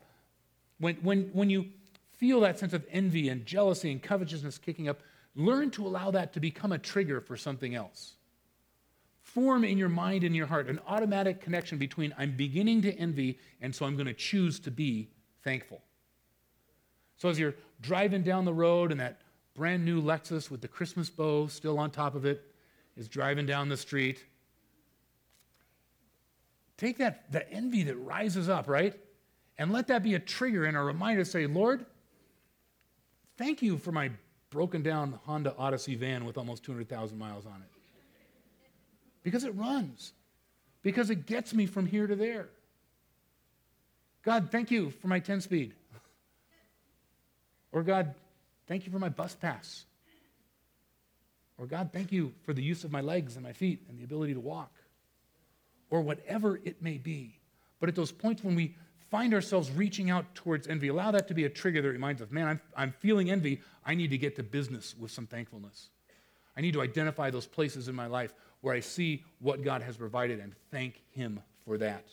when, 0.78 0.98
when, 0.98 1.32
when 1.34 1.50
you 1.50 1.66
feel 2.14 2.42
that 2.42 2.60
sense 2.60 2.74
of 2.74 2.86
envy 2.92 3.30
and 3.30 3.48
jealousy 3.48 3.92
and 3.92 4.04
covetousness 4.04 4.60
kicking 4.60 4.90
up, 4.90 5.02
learn 5.36 5.72
to 5.72 5.88
allow 5.88 6.12
that 6.12 6.34
to 6.34 6.40
become 6.40 6.72
a 6.72 6.78
trigger 6.78 7.20
for 7.20 7.36
something 7.36 7.74
else. 7.74 8.14
Form 9.34 9.64
in 9.64 9.78
your 9.78 9.88
mind 9.88 10.26
and 10.26 10.36
your 10.36 10.46
heart 10.46 10.68
an 10.68 10.80
automatic 10.86 11.40
connection 11.40 11.78
between 11.78 12.14
I'm 12.18 12.36
beginning 12.36 12.82
to 12.82 12.94
envy, 12.96 13.40
and 13.62 13.74
so 13.74 13.86
I'm 13.86 13.96
going 13.96 14.08
to 14.08 14.14
choose 14.14 14.60
to 14.62 14.72
be 14.72 15.10
thankful. 15.44 15.82
So 17.16 17.30
as 17.30 17.40
you're 17.40 17.56
driving 17.80 18.24
down 18.24 18.44
the 18.44 18.54
road 18.54 18.92
and 18.92 19.00
that 19.00 19.22
brand 19.56 19.86
new 19.86 20.02
Lexus 20.02 20.52
with 20.52 20.60
the 20.60 20.68
Christmas 20.68 21.10
bow 21.10 21.48
still 21.48 21.80
on 21.80 21.92
top 21.92 22.14
of 22.16 22.26
it 22.26 22.44
is 22.98 23.08
driving 23.08 23.46
down 23.46 23.70
the 23.70 23.78
street, 23.78 24.22
take 26.76 26.98
that 26.98 27.32
the 27.32 27.50
envy 27.50 27.84
that 27.84 27.96
rises 27.96 28.50
up, 28.50 28.68
right? 28.68 29.00
And 29.58 29.72
let 29.72 29.88
that 29.88 30.04
be 30.04 30.16
a 30.16 30.20
trigger 30.20 30.66
and 30.66 30.76
a 30.76 30.82
reminder 30.82 31.24
to 31.24 31.30
say, 31.30 31.48
Lord, 31.48 31.86
thank 33.38 33.62
you 33.62 33.78
for 33.78 33.94
my 33.94 34.12
broken 34.50 34.82
down 34.82 35.20
Honda 35.26 35.56
Odyssey 35.58 35.96
van 35.96 36.26
with 36.26 36.38
almost 36.38 36.64
200,000 36.64 37.18
miles 37.18 37.46
on 37.46 37.62
it. 37.62 37.71
Because 39.24 39.44
it 39.44 39.56
runs, 39.56 40.14
because 40.82 41.10
it 41.10 41.26
gets 41.26 41.54
me 41.54 41.66
from 41.66 41.86
here 41.86 42.08
to 42.08 42.16
there. 42.16 42.50
God, 44.24 44.50
thank 44.52 44.72
you 44.72 44.92
for 44.92 45.08
my 45.08 45.20
10 45.20 45.42
speed. 45.42 45.74
Or 47.72 47.84
God, 47.84 48.14
thank 48.68 48.86
you 48.86 48.92
for 48.92 49.00
my 49.00 49.10
bus 49.10 49.36
pass. 49.36 49.86
Or 51.58 51.66
God, 51.66 51.92
thank 51.94 52.12
you 52.12 52.34
for 52.44 52.54
the 52.54 52.64
use 52.64 52.84
of 52.84 52.92
my 52.92 53.02
legs 53.02 53.36
and 53.36 53.44
my 53.44 53.54
feet 53.54 53.84
and 53.88 53.98
the 53.98 54.04
ability 54.04 54.34
to 54.34 54.40
walk. 54.40 54.72
Or 55.90 56.02
whatever 56.02 56.60
it 56.64 56.82
may 56.82 56.98
be. 56.98 57.38
But 57.80 57.90
at 57.90 57.96
those 57.96 58.12
points 58.12 58.44
when 58.44 58.56
we 58.56 58.76
find 59.10 59.34
ourselves 59.34 59.70
reaching 59.72 60.10
out 60.10 60.34
towards 60.36 60.68
envy, 60.68 60.88
allow 60.88 61.12
that 61.12 61.28
to 61.28 61.34
be 61.34 61.46
a 61.46 61.50
trigger 61.50 61.82
that 61.82 61.90
reminds 61.90 62.22
us, 62.22 62.32
man, 62.32 62.48
I'm, 62.48 62.62
I'm 62.76 62.92
feeling 63.00 63.30
envy. 63.30 63.62
I 63.86 63.96
need 63.96 64.12
to 64.12 64.18
get 64.18 64.36
to 64.38 64.44
business 64.44 64.96
with 64.98 65.12
some 65.12 65.28
thankfulness. 65.28 65.90
I 66.56 66.62
need 66.62 66.74
to 66.74 66.82
identify 66.82 67.30
those 67.30 67.46
places 67.46 67.88
in 67.88 67.96
my 67.96 68.08
life 68.08 68.34
where 68.62 68.74
I 68.74 68.80
see 68.80 69.24
what 69.40 69.64
God 69.64 69.82
has 69.82 69.98
provided 69.98 70.40
and 70.40 70.54
thank 70.72 71.02
Him 71.12 71.42
for 71.66 71.78
that. 71.80 72.06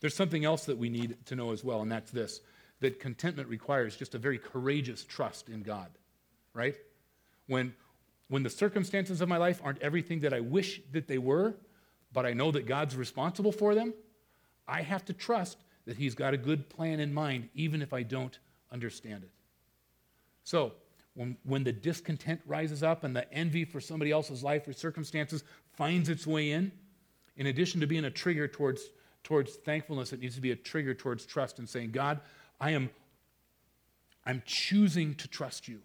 There's 0.00 0.14
something 0.14 0.44
else 0.44 0.66
that 0.66 0.78
we 0.78 0.88
need 0.88 1.16
to 1.26 1.36
know 1.36 1.52
as 1.52 1.64
well, 1.64 1.82
and 1.82 1.90
that's 1.90 2.10
this 2.10 2.40
that 2.80 2.98
contentment 2.98 3.48
requires 3.48 3.96
just 3.96 4.16
a 4.16 4.18
very 4.18 4.38
courageous 4.38 5.04
trust 5.04 5.48
in 5.48 5.62
God, 5.62 5.88
right? 6.52 6.74
When, 7.46 7.74
when 8.28 8.42
the 8.42 8.50
circumstances 8.50 9.20
of 9.20 9.28
my 9.28 9.36
life 9.36 9.60
aren't 9.62 9.80
everything 9.80 10.20
that 10.20 10.34
I 10.34 10.40
wish 10.40 10.80
that 10.90 11.06
they 11.06 11.18
were, 11.18 11.54
but 12.12 12.26
I 12.26 12.32
know 12.32 12.50
that 12.50 12.66
God's 12.66 12.96
responsible 12.96 13.52
for 13.52 13.76
them, 13.76 13.94
I 14.66 14.82
have 14.82 15.04
to 15.04 15.12
trust 15.12 15.58
that 15.86 15.96
He's 15.96 16.16
got 16.16 16.34
a 16.34 16.36
good 16.36 16.68
plan 16.68 16.98
in 16.98 17.14
mind, 17.14 17.50
even 17.54 17.82
if 17.82 17.92
I 17.92 18.02
don't 18.02 18.36
understand 18.72 19.22
it. 19.22 19.30
So, 20.42 20.72
when, 21.14 21.36
when 21.44 21.64
the 21.64 21.72
discontent 21.72 22.40
rises 22.46 22.82
up 22.82 23.04
and 23.04 23.14
the 23.14 23.30
envy 23.32 23.64
for 23.64 23.80
somebody 23.80 24.10
else's 24.10 24.42
life 24.42 24.66
or 24.66 24.72
circumstances 24.72 25.44
finds 25.74 26.08
its 26.08 26.26
way 26.26 26.52
in, 26.52 26.72
in 27.36 27.46
addition 27.46 27.80
to 27.80 27.86
being 27.86 28.04
a 28.04 28.10
trigger 28.10 28.48
towards, 28.48 28.82
towards 29.22 29.56
thankfulness, 29.56 30.12
it 30.12 30.20
needs 30.20 30.34
to 30.34 30.40
be 30.40 30.52
a 30.52 30.56
trigger 30.56 30.94
towards 30.94 31.26
trust 31.26 31.58
and 31.58 31.68
saying, 31.68 31.90
God, 31.90 32.20
I 32.60 32.70
am 32.70 32.90
I'm 34.24 34.42
choosing 34.46 35.14
to 35.16 35.28
trust 35.28 35.68
you. 35.68 35.80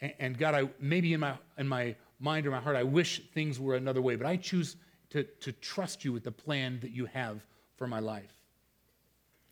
And, 0.00 0.12
and 0.18 0.38
God, 0.38 0.54
I 0.54 0.68
maybe 0.78 1.12
in 1.14 1.20
my 1.20 1.34
in 1.56 1.66
my 1.66 1.96
mind 2.18 2.46
or 2.46 2.50
my 2.50 2.60
heart, 2.60 2.76
I 2.76 2.82
wish 2.82 3.22
things 3.32 3.58
were 3.58 3.74
another 3.74 4.02
way, 4.02 4.16
but 4.16 4.26
I 4.26 4.36
choose 4.36 4.76
to, 5.10 5.24
to 5.24 5.52
trust 5.52 6.04
you 6.04 6.12
with 6.12 6.24
the 6.24 6.32
plan 6.32 6.80
that 6.80 6.90
you 6.90 7.06
have 7.06 7.44
for 7.76 7.86
my 7.86 8.00
life. 8.00 8.32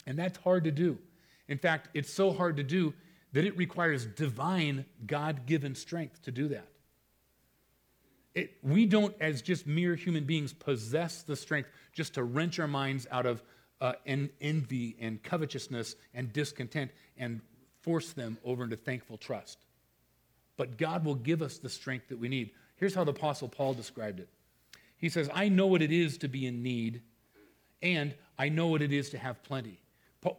And 0.07 0.18
that's 0.18 0.38
hard 0.38 0.64
to 0.64 0.70
do. 0.70 0.98
In 1.48 1.59
fact, 1.59 1.88
it's 1.94 2.12
so 2.12 2.33
hard 2.33 2.57
to 2.57 2.62
do 2.62 2.94
that 3.35 3.44
it 3.44 3.57
requires 3.57 4.07
divine, 4.07 4.87
God 5.07 5.44
given 5.44 5.75
strength 5.75 6.23
to 6.23 6.31
do 6.31 6.49
that. 6.49 6.68
It, 8.33 8.53
we 8.62 8.87
don't, 8.87 9.14
as 9.20 9.42
just 9.42 9.66
mere 9.66 9.97
human 9.97 10.25
beings, 10.25 10.53
possess 10.53 11.23
the 11.23 11.35
strength 11.35 11.68
just 11.92 12.14
to 12.14 12.23
wrench 12.23 12.59
our 12.61 12.68
minds 12.68 13.07
out 13.11 13.27
of 13.27 13.42
uh, 13.81 13.94
en- 14.07 14.31
envy 14.40 14.97
and 15.01 15.20
covetousness 15.23 15.97
and 16.14 16.33
discontent 16.33 16.92
and 17.16 17.40
force 17.83 18.12
them 18.12 18.38
over 18.44 18.64
into 18.64 18.77
thankful 18.77 19.18
trust. 19.18 19.59
But 20.57 20.79
God 20.79 21.05
will 21.05 21.16
give 21.16 21.42
us 21.42 21.59
the 21.59 21.68
strength 21.68 22.09
that 22.09 22.18
we 22.18 22.29
need. 22.29 22.53
Here's 22.77 22.94
how 22.94 23.03
the 23.03 23.11
Apostle 23.11 23.49
Paul 23.49 23.75
described 23.75 24.20
it 24.20 24.29
He 24.97 25.09
says, 25.09 25.29
I 25.35 25.49
know 25.49 25.66
what 25.66 25.83
it 25.83 25.90
is 25.90 26.18
to 26.18 26.29
be 26.29 26.47
in 26.47 26.62
need, 26.62 27.03
and 27.83 28.14
I 28.38 28.49
know 28.49 28.68
what 28.68 28.81
it 28.81 28.92
is 28.92 29.11
to 29.11 29.18
have 29.18 29.42
plenty. 29.42 29.81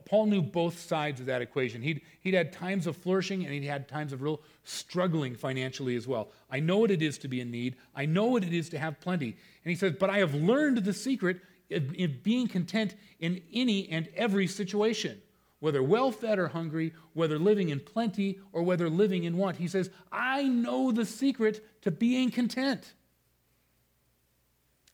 Paul 0.06 0.26
knew 0.26 0.42
both 0.42 0.80
sides 0.80 1.20
of 1.20 1.28
that 1.28 1.44
equation. 1.44 1.82
He'd, 1.82 2.02
he'd 2.22 2.34
had 2.34 2.52
times 2.52 2.88
of 2.88 2.98
flourishing 2.98 3.46
and 3.46 3.54
he'd 3.54 3.66
had 3.66 3.88
times 3.88 4.14
of 4.14 4.22
real 4.22 4.42
struggling 4.64 5.36
financially 5.36 5.96
as 5.96 6.08
well. 6.08 6.30
I 6.50 6.60
know 6.60 6.78
what 6.78 6.90
it 6.90 7.04
is 7.04 7.20
to 7.20 7.28
be 7.28 7.40
in 7.40 7.52
need. 7.52 7.76
I 7.96 8.06
know 8.08 8.26
what 8.26 8.44
it 8.44 8.52
is 8.52 8.70
to 8.70 8.80
have 8.80 9.00
plenty. 9.00 9.28
And 9.28 9.70
he 9.70 9.76
says, 9.76 9.94
But 10.00 10.10
I 10.10 10.18
have 10.18 10.34
learned 10.34 10.80
the 10.80 10.94
secret 10.94 11.40
of 11.70 12.24
being 12.24 12.48
content 12.48 12.96
in 13.20 13.42
any 13.54 13.88
and 13.90 14.08
every 14.16 14.48
situation, 14.48 15.22
whether 15.60 15.84
well 15.84 16.12
fed 16.12 16.40
or 16.40 16.48
hungry, 16.48 16.94
whether 17.14 17.38
living 17.38 17.70
in 17.70 17.80
plenty 17.80 18.40
or 18.54 18.64
whether 18.64 18.90
living 18.90 19.24
in 19.24 19.38
want. 19.38 19.58
He 19.58 19.68
says, 19.68 19.92
I 20.12 20.44
know 20.44 20.92
the 20.92 21.06
secret 21.06 21.64
to 21.84 21.92
being 21.92 22.32
content. 22.32 22.94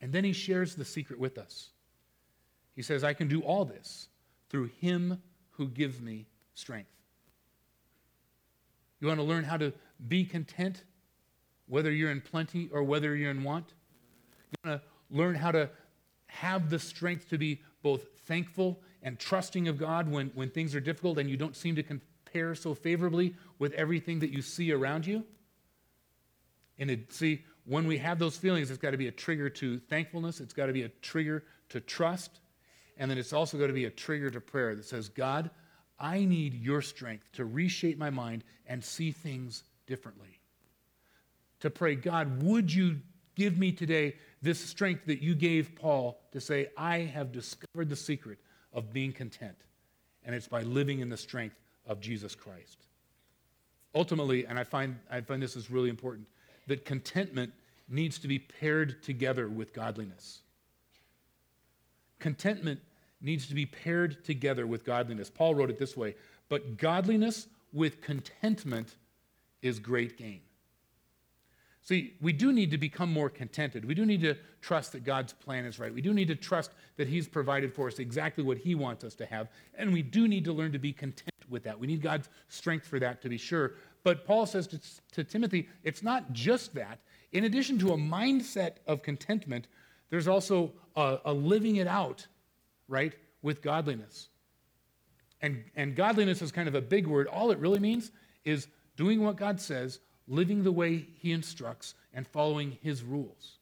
And 0.01 0.11
then 0.11 0.25
he 0.25 0.33
shares 0.33 0.75
the 0.75 0.85
secret 0.85 1.17
with 1.19 1.37
us. 1.37 1.69
He 2.75 2.81
says, 2.81 3.03
I 3.03 3.13
can 3.13 3.27
do 3.27 3.41
all 3.41 3.63
this 3.63 4.09
through 4.51 4.69
him 4.81 5.21
who 5.51 5.69
gives 5.69 6.01
me 6.01 6.27
strength. 6.53 6.91
You 8.99 9.07
want 9.07 9.19
to 9.19 9.23
learn 9.23 9.45
how 9.45 9.55
to 9.57 9.71
be 10.07 10.25
content, 10.25 10.83
whether 11.67 11.89
you're 11.89 12.11
in 12.11 12.19
plenty 12.19 12.69
or 12.71 12.83
whether 12.83 13.15
you're 13.15 13.31
in 13.31 13.43
want? 13.43 13.73
You 14.51 14.69
want 14.69 14.81
to 14.81 14.87
learn 15.09 15.35
how 15.35 15.51
to 15.51 15.69
have 16.27 16.69
the 16.69 16.79
strength 16.79 17.29
to 17.29 17.37
be 17.37 17.61
both 17.81 18.05
thankful 18.25 18.81
and 19.01 19.17
trusting 19.17 19.69
of 19.69 19.77
God 19.77 20.11
when, 20.11 20.31
when 20.35 20.49
things 20.49 20.75
are 20.75 20.81
difficult 20.81 21.17
and 21.17 21.29
you 21.29 21.37
don't 21.37 21.55
seem 21.55 21.75
to 21.77 21.83
compare 21.83 22.53
so 22.53 22.75
favorably 22.75 23.33
with 23.57 23.71
everything 23.73 24.19
that 24.19 24.31
you 24.31 24.41
see 24.41 24.73
around 24.73 25.07
you? 25.07 25.23
And 26.77 26.91
it, 26.91 27.13
see, 27.13 27.45
when 27.65 27.87
we 27.87 27.97
have 27.99 28.19
those 28.19 28.35
feelings, 28.35 28.69
it's 28.69 28.81
got 28.81 28.91
to 28.91 28.97
be 28.97 29.07
a 29.07 29.11
trigger 29.11 29.49
to 29.49 29.79
thankfulness, 29.79 30.41
it's 30.41 30.53
got 30.53 30.65
to 30.65 30.73
be 30.73 30.83
a 30.83 30.89
trigger 30.89 31.45
to 31.69 31.79
trust, 31.79 32.41
and 32.97 33.09
then 33.09 33.17
it's 33.17 33.33
also 33.33 33.57
going 33.57 33.69
to 33.69 33.73
be 33.73 33.85
a 33.85 33.91
trigger 33.91 34.29
to 34.29 34.41
prayer 34.41 34.75
that 34.75 34.85
says, 34.85 35.09
God, 35.09 35.49
I 35.99 36.25
need 36.25 36.53
your 36.53 36.81
strength 36.81 37.31
to 37.33 37.45
reshape 37.45 37.97
my 37.97 38.09
mind 38.09 38.43
and 38.65 38.83
see 38.83 39.11
things 39.11 39.63
differently. 39.85 40.39
To 41.61 41.69
pray, 41.69 41.95
God, 41.95 42.43
would 42.43 42.73
you 42.73 42.97
give 43.35 43.57
me 43.57 43.71
today 43.71 44.15
this 44.41 44.59
strength 44.59 45.05
that 45.05 45.21
you 45.21 45.35
gave 45.35 45.75
Paul 45.75 46.19
to 46.31 46.41
say, 46.41 46.69
I 46.77 46.99
have 46.99 47.31
discovered 47.31 47.89
the 47.89 47.95
secret 47.95 48.39
of 48.73 48.91
being 48.93 49.13
content. 49.13 49.57
And 50.23 50.35
it's 50.35 50.47
by 50.47 50.63
living 50.63 50.99
in 50.99 51.09
the 51.09 51.17
strength 51.17 51.55
of 51.85 51.99
Jesus 51.99 52.35
Christ. 52.35 52.85
Ultimately, 53.93 54.45
and 54.45 54.57
I 54.57 54.63
find, 54.63 54.97
I 55.09 55.21
find 55.21 55.41
this 55.41 55.55
is 55.55 55.69
really 55.69 55.89
important, 55.89 56.27
that 56.67 56.85
contentment 56.85 57.53
needs 57.89 58.19
to 58.19 58.27
be 58.27 58.39
paired 58.39 59.03
together 59.03 59.49
with 59.49 59.73
godliness. 59.73 60.41
Contentment 62.21 62.79
needs 63.19 63.47
to 63.47 63.55
be 63.55 63.65
paired 63.65 64.23
together 64.23 64.65
with 64.65 64.85
godliness. 64.85 65.29
Paul 65.29 65.55
wrote 65.55 65.69
it 65.69 65.77
this 65.77 65.97
way 65.97 66.15
But 66.47 66.77
godliness 66.77 67.47
with 67.73 68.01
contentment 68.01 68.95
is 69.61 69.79
great 69.79 70.17
gain. 70.17 70.41
See, 71.83 72.13
we 72.21 72.31
do 72.31 72.53
need 72.53 72.69
to 72.71 72.77
become 72.77 73.11
more 73.11 73.29
contented. 73.29 73.85
We 73.85 73.95
do 73.95 74.05
need 74.05 74.21
to 74.21 74.35
trust 74.61 74.91
that 74.91 75.03
God's 75.03 75.33
plan 75.33 75.65
is 75.65 75.79
right. 75.79 75.91
We 75.91 76.01
do 76.01 76.13
need 76.13 76.27
to 76.27 76.35
trust 76.35 76.71
that 76.97 77.07
He's 77.07 77.27
provided 77.27 77.73
for 77.73 77.87
us 77.87 77.97
exactly 77.97 78.43
what 78.43 78.59
He 78.59 78.75
wants 78.75 79.03
us 79.03 79.15
to 79.15 79.25
have. 79.25 79.49
And 79.73 79.91
we 79.91 80.03
do 80.03 80.27
need 80.27 80.45
to 80.45 80.53
learn 80.53 80.71
to 80.73 80.79
be 80.79 80.93
content 80.93 81.31
with 81.49 81.63
that. 81.63 81.79
We 81.79 81.87
need 81.87 82.01
God's 82.01 82.29
strength 82.49 82.85
for 82.87 82.99
that 82.99 83.21
to 83.23 83.29
be 83.29 83.37
sure. 83.37 83.73
But 84.03 84.25
Paul 84.25 84.45
says 84.45 84.67
to, 84.67 84.79
to 85.13 85.23
Timothy, 85.23 85.69
it's 85.83 86.03
not 86.03 86.31
just 86.33 86.75
that. 86.75 86.99
In 87.31 87.45
addition 87.45 87.79
to 87.79 87.93
a 87.93 87.97
mindset 87.97 88.73
of 88.85 89.01
contentment, 89.01 89.67
there's 90.11 90.27
also 90.27 90.71
a, 90.95 91.17
a 91.25 91.33
living 91.33 91.77
it 91.77 91.87
out, 91.87 92.27
right, 92.87 93.13
with 93.41 93.63
godliness. 93.63 94.29
And, 95.41 95.63
and 95.75 95.95
godliness 95.95 96.43
is 96.43 96.51
kind 96.51 96.67
of 96.67 96.75
a 96.75 96.81
big 96.81 97.07
word. 97.07 97.25
All 97.25 97.49
it 97.49 97.57
really 97.57 97.79
means 97.79 98.11
is 98.45 98.67
doing 98.95 99.23
what 99.23 99.37
God 99.37 99.59
says 99.59 99.99
living 100.31 100.63
the 100.63 100.71
way 100.71 101.05
he 101.19 101.31
instructs, 101.33 101.93
and 102.13 102.25
following 102.25 102.77
his 102.81 103.03
rules. 103.03 103.57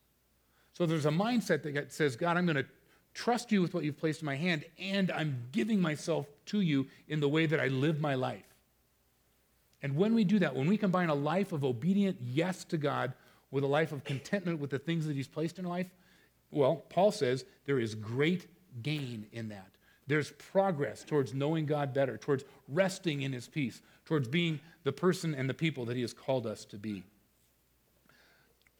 So 0.73 0.85
there's 0.85 1.05
a 1.05 1.12
mindset 1.12 1.63
that 1.63 1.91
says, 1.91 2.15
God, 2.15 2.38
I'm 2.38 2.45
going 2.45 2.57
to 2.57 2.65
trust 3.13 3.51
you 3.51 3.62
with 3.62 3.73
what 3.73 3.83
you've 3.83 3.97
placed 3.97 4.21
in 4.21 4.27
my 4.27 4.35
hand, 4.35 4.65
and 4.77 5.12
I'm 5.12 5.47
giving 5.51 5.81
myself 5.81 6.27
to 6.47 6.62
you 6.62 6.88
in 7.07 7.19
the 7.19 7.27
way 7.27 7.47
that 7.47 7.59
I 7.59 7.67
live 7.67 7.99
my 7.99 8.15
life. 8.15 8.45
And 9.81 9.95
when 9.95 10.13
we 10.13 10.23
do 10.23 10.39
that, 10.39 10.55
when 10.55 10.67
we 10.67 10.77
combine 10.77 11.09
a 11.09 11.15
life 11.15 11.51
of 11.51 11.63
obedient 11.63 12.17
yes 12.21 12.63
to 12.65 12.77
God 12.77 13.13
with 13.49 13.63
a 13.63 13.67
life 13.67 13.91
of 13.91 14.03
contentment 14.03 14.59
with 14.59 14.69
the 14.69 14.79
things 14.79 15.07
that 15.07 15.15
He's 15.15 15.27
placed 15.27 15.57
in 15.57 15.65
life, 15.65 15.88
well, 16.51 16.77
Paul 16.89 17.12
says 17.12 17.45
there 17.65 17.79
is 17.79 17.95
great 17.95 18.47
gain 18.81 19.27
in 19.31 19.49
that. 19.49 19.71
There's 20.07 20.31
progress 20.31 21.03
towards 21.03 21.33
knowing 21.33 21.67
God 21.67 21.93
better, 21.93 22.17
towards 22.17 22.43
resting 22.67 23.21
in 23.21 23.31
His 23.31 23.47
peace, 23.47 23.81
towards 24.05 24.27
being 24.27 24.59
the 24.83 24.91
person 24.91 25.35
and 25.35 25.47
the 25.47 25.53
people 25.53 25.85
that 25.85 25.95
He 25.95 26.01
has 26.01 26.13
called 26.13 26.47
us 26.47 26.65
to 26.65 26.77
be. 26.77 27.03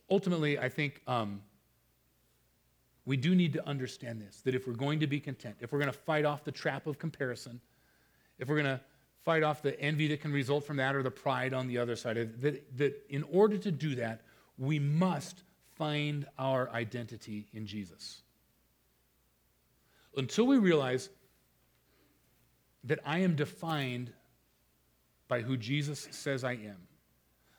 Ultimately, 0.10 0.58
I 0.58 0.69
think 0.69 1.01
um, 1.05 1.41
we 3.05 3.15
do 3.15 3.36
need 3.36 3.53
to 3.53 3.67
understand 3.67 4.21
this 4.21 4.41
that 4.41 4.55
if 4.55 4.67
we're 4.67 4.73
going 4.73 4.99
to 5.01 5.08
be 5.08 5.19
content, 5.19 5.58
if 5.60 5.71
we're 5.71 5.79
going 5.79 5.91
to 5.91 5.97
fight 5.97 6.25
off 6.25 6.43
the 6.43 6.51
trap 6.51 6.88
of 6.88 6.97
comparison, 6.97 7.62
if 8.39 8.47
we're 8.47 8.62
going 8.62 8.77
to 8.77 8.82
fight 9.23 9.43
off 9.43 9.62
the 9.62 9.79
envy 9.79 10.08
that 10.08 10.21
can 10.21 10.32
result 10.32 10.63
from 10.63 10.77
that 10.77 10.95
or 10.95 11.03
the 11.03 11.12
pride 11.12 11.53
on 11.53 11.67
the 11.67 11.77
other 11.77 11.95
side, 11.95 12.17
that, 12.41 12.77
that 12.77 13.05
in 13.10 13.23
order 13.32 13.58
to 13.58 13.71
do 13.71 13.93
that, 13.95 14.21
we 14.58 14.79
must 14.79 15.43
find 15.80 16.28
our 16.38 16.70
identity 16.72 17.48
in 17.54 17.65
Jesus. 17.65 18.22
Until 20.15 20.46
we 20.46 20.58
realize 20.58 21.10
that 22.84 23.00
I 23.06 23.20
am 23.20 23.36
defined 23.36 24.12
by 25.30 25.42
who 25.42 25.56
Jesus 25.56 26.10
says 26.12 26.44
I 26.44 26.52
am. 26.52 26.88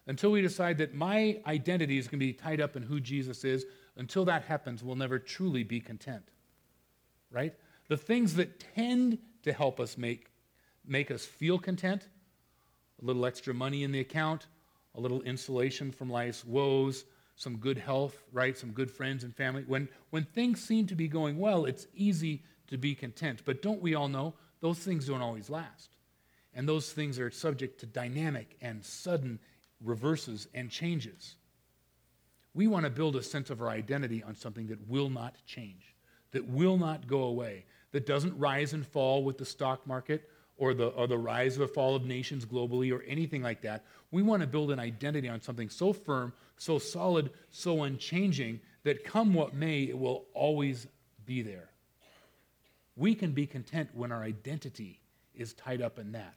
Until 0.06 0.30
we 0.30 0.42
decide 0.42 0.78
that 0.78 0.94
my 0.94 1.40
identity 1.46 1.96
is 1.96 2.08
going 2.08 2.20
to 2.20 2.26
be 2.26 2.32
tied 2.34 2.60
up 2.60 2.76
in 2.76 2.82
who 2.82 3.00
Jesus 3.00 3.42
is, 3.42 3.64
until 3.96 4.26
that 4.26 4.42
happens, 4.44 4.84
we'll 4.84 4.96
never 4.96 5.18
truly 5.18 5.62
be 5.64 5.80
content. 5.80 6.24
Right? 7.30 7.54
The 7.88 7.96
things 7.96 8.34
that 8.34 8.60
tend 8.74 9.18
to 9.44 9.52
help 9.52 9.80
us 9.80 9.96
make, 9.96 10.26
make 10.86 11.10
us 11.10 11.24
feel 11.24 11.58
content 11.58 12.06
a 13.02 13.06
little 13.06 13.24
extra 13.24 13.54
money 13.54 13.82
in 13.82 13.92
the 13.92 14.00
account, 14.00 14.46
a 14.94 15.00
little 15.00 15.22
insulation 15.22 15.90
from 15.90 16.10
life's 16.10 16.44
woes, 16.44 17.04
some 17.40 17.56
good 17.56 17.78
health, 17.78 18.22
right? 18.32 18.56
Some 18.56 18.72
good 18.72 18.90
friends 18.90 19.24
and 19.24 19.34
family. 19.34 19.64
When, 19.66 19.88
when 20.10 20.24
things 20.24 20.62
seem 20.62 20.86
to 20.88 20.94
be 20.94 21.08
going 21.08 21.38
well, 21.38 21.64
it's 21.64 21.86
easy 21.94 22.42
to 22.68 22.76
be 22.76 22.94
content. 22.94 23.40
But 23.46 23.62
don't 23.62 23.80
we 23.80 23.94
all 23.94 24.08
know 24.08 24.34
those 24.60 24.78
things 24.78 25.06
don't 25.06 25.22
always 25.22 25.48
last? 25.48 25.96
And 26.52 26.68
those 26.68 26.92
things 26.92 27.18
are 27.18 27.30
subject 27.30 27.80
to 27.80 27.86
dynamic 27.86 28.58
and 28.60 28.84
sudden 28.84 29.38
reverses 29.82 30.48
and 30.52 30.70
changes. 30.70 31.36
We 32.52 32.66
want 32.66 32.84
to 32.84 32.90
build 32.90 33.16
a 33.16 33.22
sense 33.22 33.48
of 33.48 33.62
our 33.62 33.70
identity 33.70 34.22
on 34.22 34.34
something 34.34 34.66
that 34.66 34.86
will 34.86 35.08
not 35.08 35.34
change, 35.46 35.94
that 36.32 36.46
will 36.46 36.76
not 36.76 37.06
go 37.06 37.22
away, 37.22 37.64
that 37.92 38.04
doesn't 38.04 38.38
rise 38.38 38.74
and 38.74 38.86
fall 38.86 39.24
with 39.24 39.38
the 39.38 39.46
stock 39.46 39.86
market 39.86 40.28
or 40.60 40.74
the, 40.74 40.88
or 40.88 41.08
the 41.08 41.18
rise 41.18 41.56
or 41.56 41.60
the 41.60 41.68
fall 41.68 41.96
of 41.96 42.04
nations 42.04 42.44
globally 42.44 42.92
or 42.92 43.02
anything 43.04 43.42
like 43.42 43.62
that. 43.62 43.82
We 44.10 44.20
want 44.22 44.42
to 44.42 44.46
build 44.46 44.70
an 44.70 44.78
identity 44.78 45.26
on 45.26 45.40
something 45.40 45.70
so 45.70 45.94
firm, 45.94 46.34
so 46.58 46.78
solid, 46.78 47.30
so 47.50 47.82
unchanging 47.82 48.60
that 48.84 49.02
come 49.02 49.32
what 49.32 49.54
may, 49.54 49.84
it 49.84 49.98
will 49.98 50.26
always 50.34 50.86
be 51.24 51.40
there. 51.40 51.70
We 52.94 53.14
can 53.14 53.32
be 53.32 53.46
content 53.46 53.88
when 53.94 54.12
our 54.12 54.22
identity 54.22 55.00
is 55.34 55.54
tied 55.54 55.80
up 55.80 55.98
in 55.98 56.12
that. 56.12 56.34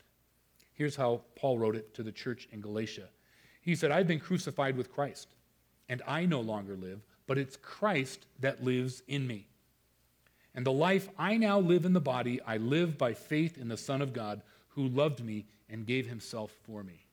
Here's 0.72 0.96
how 0.96 1.22
Paul 1.36 1.60
wrote 1.60 1.76
it 1.76 1.94
to 1.96 2.04
the 2.04 2.12
church 2.12 2.48
in 2.54 2.62
Galatia. 2.62 3.10
He 3.62 3.76
said, 3.76 3.92
I've 3.92 4.08
been 4.08 4.22
crucified 4.22 4.78
with 4.78 4.92
Christ, 4.92 5.28
and 5.90 6.02
I 6.08 6.26
no 6.26 6.40
longer 6.40 6.78
live, 6.78 7.02
but 7.28 7.38
it's 7.38 7.58
Christ 7.58 8.26
that 8.40 8.64
lives 8.64 9.04
in 9.10 9.28
me. 9.28 9.48
And 10.56 10.66
the 10.66 10.72
life 10.72 11.10
I 11.18 11.38
now 11.38 11.60
live 11.60 11.86
in 11.86 11.94
the 11.94 12.00
body, 12.00 12.40
I 12.46 12.58
live 12.58 12.98
by 12.98 13.14
faith 13.14 13.58
in 13.58 13.68
the 13.68 13.78
Son 13.78 14.02
of 14.02 14.14
God 14.14 14.42
who 14.70 14.88
loved 14.88 15.24
me 15.24 15.46
and 15.70 15.86
gave 15.86 16.08
himself 16.08 16.52
for 16.64 16.84
me. 16.84 17.06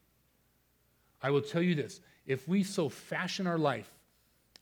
I 1.22 1.30
will 1.30 1.40
tell 1.40 1.62
you 1.62 1.74
this 1.74 2.00
if 2.26 2.46
we 2.46 2.62
so 2.62 2.88
fashion 2.88 3.46
our 3.46 3.58
life 3.58 3.90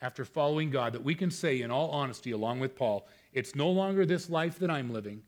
after 0.01 0.25
following 0.25 0.71
God 0.71 0.93
that 0.93 1.03
we 1.03 1.15
can 1.15 1.31
say, 1.31 1.61
in 1.61 1.71
all 1.71 1.91
honesty, 1.91 2.31
along 2.31 2.61
with 2.61 2.77
Paul, 2.77 3.07
it's 3.33 3.57
no 3.57 3.69
longer 3.69 4.07
this 4.07 4.31
life 4.31 4.59
that 4.61 4.71
I'm 4.71 4.93
living, 4.93 5.23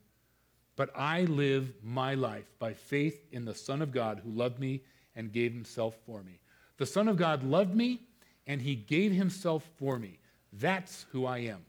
but 0.77 0.89
I 0.95 1.23
live 1.23 1.73
my 1.83 2.13
life 2.13 2.45
by 2.57 2.73
faith 2.73 3.25
in 3.31 3.43
the 3.43 3.53
Son 3.53 3.81
of 3.81 3.91
God 3.91 4.21
who 4.23 4.31
loved 4.31 4.59
me 4.59 4.81
and 5.15 5.33
gave 5.33 5.53
himself 5.53 5.95
for 6.05 6.23
me. 6.23 6.39
The 6.77 6.85
Son 6.85 7.09
of 7.09 7.17
God 7.17 7.43
loved 7.43 7.75
me 7.75 8.01
and 8.47 8.61
he 8.61 8.75
gave 8.75 9.11
himself 9.11 9.69
for 9.77 9.99
me. 9.99 10.19
That's 10.53 11.05
who 11.11 11.25
I 11.25 11.39
am. 11.39 11.65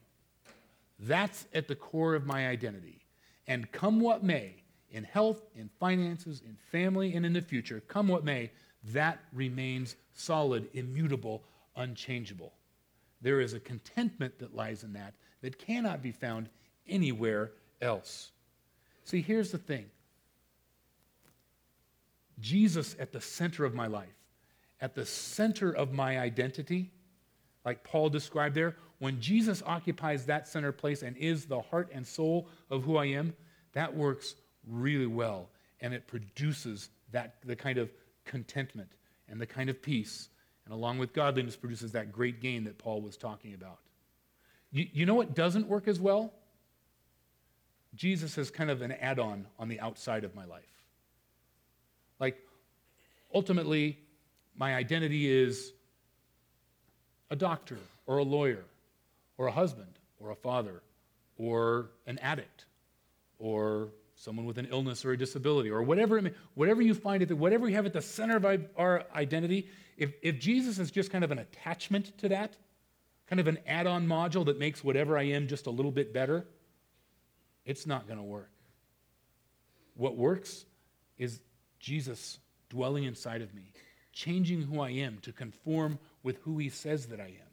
That's 0.99 1.47
at 1.55 1.69
the 1.69 1.75
core 1.75 2.15
of 2.15 2.27
my 2.27 2.49
identity. 2.49 3.05
And 3.47 3.71
come 3.73 4.01
what 4.01 4.23
may, 4.23 4.55
in 4.91 5.05
health, 5.05 5.43
in 5.57 5.69
finances, 5.81 6.43
in 6.45 6.57
family, 6.71 7.15
and 7.15 7.27
in 7.27 7.33
the 7.33 7.41
future, 7.41 7.83
come 7.89 8.09
what 8.09 8.25
may, 8.25 8.51
that 8.93 9.21
remains 9.33 9.97
solid, 10.15 10.69
immutable, 10.75 11.43
unchangeable. 11.77 12.53
There 13.21 13.41
is 13.41 13.53
a 13.55 13.61
contentment 13.61 14.39
that 14.39 14.55
lies 14.55 14.83
in 14.83 14.93
that 14.95 15.15
that 15.41 15.59
cannot 15.59 16.03
be 16.03 16.13
found 16.13 16.49
anywhere 16.89 17.53
else. 17.81 18.33
See, 19.05 19.23
here's 19.23 19.51
the 19.51 19.59
thing 19.59 19.87
Jesus 22.41 22.97
at 22.99 23.13
the 23.13 23.21
center 23.21 23.65
of 23.65 23.75
my 23.75 23.87
life, 23.87 24.09
at 24.81 24.95
the 24.95 25.07
center 25.07 25.75
of 25.75 25.93
my 25.93 26.19
identity, 26.19 26.91
like 27.65 27.85
Paul 27.85 28.09
described 28.09 28.55
there, 28.55 28.77
when 29.03 29.21
Jesus 29.21 29.65
occupies 29.67 30.27
that 30.27 30.47
center 30.47 30.71
place 30.71 31.03
and 31.03 31.17
is 31.17 31.47
the 31.47 31.61
heart 31.61 31.91
and 31.93 32.07
soul 32.07 32.47
of 32.71 32.85
who 32.85 32.97
I 32.97 33.07
am, 33.07 33.35
that 33.73 33.97
works 33.97 34.37
really 34.65 35.09
well. 35.09 35.49
And 35.81 35.93
it 35.93 36.07
produces 36.07 36.89
that, 37.11 37.35
the 37.45 37.57
kind 37.57 37.79
of 37.79 37.91
contentment 38.25 38.91
and 39.29 39.41
the 39.41 39.47
kind 39.47 39.69
of 39.69 39.83
peace, 39.83 40.29
and 40.65 40.73
along 40.73 40.99
with 40.99 41.13
godliness, 41.13 41.57
produces 41.57 41.91
that 41.93 42.13
great 42.13 42.41
gain 42.41 42.63
that 42.63 42.79
Paul 42.79 43.01
was 43.01 43.17
talking 43.17 43.55
about. 43.55 43.81
You, 44.71 44.87
you 44.93 45.05
know 45.05 45.17
what 45.17 45.35
doesn't 45.35 45.67
work 45.67 45.89
as 45.89 45.99
well? 45.99 46.33
Jesus 47.97 48.39
is 48.39 48.53
kind 48.53 48.71
of 48.71 48.83
an 48.83 48.93
add 48.93 49.19
on 49.19 49.49
on 49.59 49.67
the 49.67 49.81
outside 49.81 50.23
of 50.23 50.37
my 50.37 50.45
life. 50.45 50.63
Like, 52.21 52.39
ultimately, 53.35 53.99
my 54.57 54.77
identity 54.77 55.29
is 55.29 55.73
a 57.33 57.35
doctor 57.35 57.79
or 58.07 58.19
a 58.19 58.23
lawyer 58.23 58.63
or 59.43 59.49
a 59.49 59.53
husband 59.53 59.99
or 60.19 60.31
a 60.31 60.35
father 60.35 60.83
or 61.37 61.91
an 62.07 62.19
addict 62.19 62.67
or 63.39 63.89
someone 64.15 64.47
with 64.47 64.59
an 64.59 64.69
illness 64.71 65.05
or 65.05 65.13
a 65.13 65.19
disability 65.19 65.71
or 65.71 65.83
whatever 65.83 66.19
it 66.19 66.23
may, 66.23 66.33
whatever 66.55 66.81
you 66.81 66.95
find 66.95 67.23
it 67.23 67.33
whatever 67.37 67.69
you 67.69 67.75
have 67.75 67.87
at 67.87 67.93
the 67.93 68.03
center 68.03 68.37
of 68.37 68.65
our 68.77 69.05
identity 69.15 69.69
if, 69.97 70.13
if 70.23 70.39
jesus 70.39 70.79
is 70.79 70.91
just 70.91 71.11
kind 71.11 71.25
of 71.25 71.31
an 71.31 71.39
attachment 71.39 72.17
to 72.19 72.29
that 72.29 72.57
kind 73.27 73.41
of 73.41 73.49
an 73.49 73.59
add-on 73.67 74.07
module 74.07 74.45
that 74.45 74.59
makes 74.59 74.85
whatever 74.85 75.19
i 75.19 75.23
am 75.23 75.49
just 75.49 75.67
a 75.67 75.71
little 75.71 75.91
bit 75.91 76.13
better 76.13 76.47
it's 77.65 77.87
not 77.87 78.07
going 78.07 78.19
to 78.19 78.25
work. 78.25 78.51
What 79.95 80.17
works 80.17 80.65
is 81.19 81.41
Jesus 81.79 82.39
dwelling 82.69 83.05
inside 83.05 83.43
of 83.43 83.55
me, 83.55 83.73
changing 84.13 84.63
who 84.63 84.81
I 84.81 84.91
am 84.91 85.19
to 85.23 85.33
conform 85.33 85.99
with 86.23 86.39
who 86.39 86.59
he 86.59 86.69
says 86.69 87.07
that 87.07 87.21
I 87.21 87.27
am. 87.27 87.51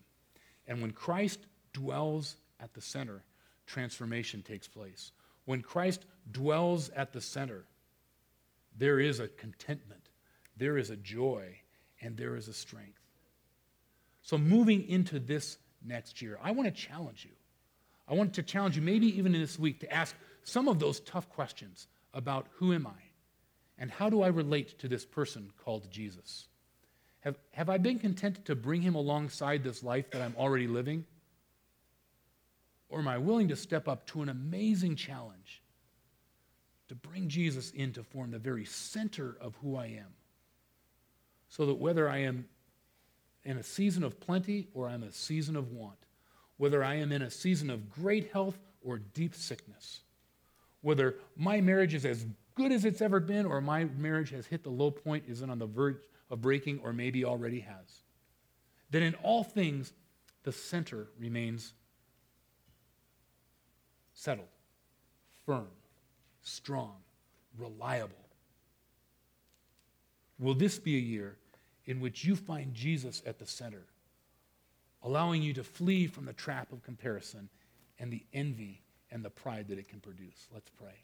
And 0.67 0.81
when 0.81 0.91
Christ 0.91 1.39
dwells 1.73 2.35
at 2.59 2.73
the 2.73 2.81
center, 2.81 3.23
transformation 3.65 4.41
takes 4.41 4.67
place. 4.67 5.11
When 5.45 5.61
Christ 5.61 6.05
dwells 6.31 6.89
at 6.89 7.13
the 7.13 7.21
center, 7.21 7.65
there 8.77 8.99
is 8.99 9.19
a 9.19 9.27
contentment, 9.27 10.09
there 10.57 10.77
is 10.77 10.89
a 10.89 10.95
joy, 10.95 11.59
and 12.01 12.17
there 12.17 12.35
is 12.35 12.47
a 12.47 12.53
strength. 12.53 12.99
So, 14.21 14.37
moving 14.37 14.87
into 14.87 15.19
this 15.19 15.57
next 15.85 16.21
year, 16.21 16.37
I 16.41 16.51
want 16.51 16.73
to 16.73 16.81
challenge 16.87 17.25
you. 17.25 17.35
I 18.07 18.13
want 18.13 18.33
to 18.35 18.43
challenge 18.43 18.75
you, 18.75 18.81
maybe 18.81 19.17
even 19.17 19.35
in 19.35 19.41
this 19.41 19.59
week, 19.59 19.79
to 19.81 19.93
ask 19.93 20.15
some 20.43 20.67
of 20.67 20.79
those 20.79 20.99
tough 21.01 21.29
questions 21.29 21.87
about 22.13 22.47
who 22.53 22.73
am 22.73 22.87
I 22.87 23.01
and 23.77 23.89
how 23.89 24.09
do 24.09 24.21
I 24.21 24.27
relate 24.27 24.79
to 24.79 24.87
this 24.87 25.05
person 25.05 25.51
called 25.63 25.89
Jesus? 25.91 26.47
Have, 27.21 27.37
have 27.51 27.69
I 27.69 27.77
been 27.77 27.99
content 27.99 28.45
to 28.45 28.55
bring 28.55 28.81
him 28.81 28.95
alongside 28.95 29.63
this 29.63 29.83
life 29.83 30.11
that 30.11 30.21
I'm 30.21 30.35
already 30.37 30.67
living? 30.67 31.05
Or 32.89 32.99
am 32.99 33.07
I 33.07 33.17
willing 33.17 33.47
to 33.49 33.55
step 33.55 33.87
up 33.87 34.05
to 34.07 34.21
an 34.21 34.29
amazing 34.29 34.95
challenge 34.95 35.61
to 36.87 36.95
bring 36.95 37.29
Jesus 37.29 37.71
in 37.71 37.93
to 37.93 38.03
form 38.03 38.31
the 38.31 38.39
very 38.39 38.65
center 38.65 39.37
of 39.39 39.55
who 39.61 39.75
I 39.75 39.85
am? 39.85 40.13
So 41.49 41.65
that 41.67 41.75
whether 41.75 42.09
I 42.09 42.19
am 42.19 42.47
in 43.43 43.57
a 43.57 43.63
season 43.63 44.03
of 44.03 44.19
plenty 44.19 44.67
or 44.73 44.89
I'm 44.89 45.03
a 45.03 45.11
season 45.11 45.55
of 45.55 45.71
want, 45.71 45.97
whether 46.57 46.83
I 46.83 46.95
am 46.95 47.11
in 47.11 47.21
a 47.21 47.31
season 47.31 47.69
of 47.69 47.89
great 47.89 48.31
health 48.31 48.57
or 48.81 48.97
deep 48.97 49.35
sickness, 49.35 50.01
whether 50.81 51.15
my 51.35 51.61
marriage 51.61 51.93
is 51.93 52.05
as 52.05 52.25
good 52.55 52.71
as 52.71 52.85
it's 52.85 53.01
ever 53.01 53.19
been 53.19 53.45
or 53.45 53.61
my 53.61 53.85
marriage 53.85 54.31
has 54.31 54.45
hit 54.45 54.63
the 54.63 54.69
low 54.69 54.91
point, 54.91 55.23
is 55.27 55.41
it 55.41 55.49
on 55.49 55.59
the 55.59 55.65
verge 55.65 55.97
of 56.29 56.41
breaking, 56.41 56.79
or 56.83 56.93
maybe 56.93 57.25
already 57.25 57.61
has, 57.61 58.03
that 58.91 59.01
in 59.01 59.15
all 59.15 59.43
things 59.43 59.93
the 60.43 60.51
center 60.51 61.07
remains 61.17 61.73
settled, 64.19 64.49
firm, 65.45 65.69
strong, 66.41 66.97
reliable. 67.57 68.17
Will 70.37 70.53
this 70.53 70.77
be 70.77 70.97
a 70.97 70.99
year 70.99 71.37
in 71.85 72.01
which 72.01 72.25
you 72.25 72.35
find 72.35 72.73
Jesus 72.73 73.23
at 73.25 73.39
the 73.39 73.45
center, 73.45 73.83
allowing 75.03 75.41
you 75.41 75.53
to 75.53 75.63
flee 75.63 76.05
from 76.05 76.25
the 76.25 76.33
trap 76.33 76.73
of 76.73 76.83
comparison 76.83 77.47
and 77.97 78.11
the 78.11 78.21
envy 78.33 78.81
and 79.09 79.23
the 79.23 79.29
pride 79.29 79.69
that 79.69 79.79
it 79.79 79.87
can 79.87 80.01
produce? 80.01 80.47
Let's 80.53 80.69
pray. 80.69 80.99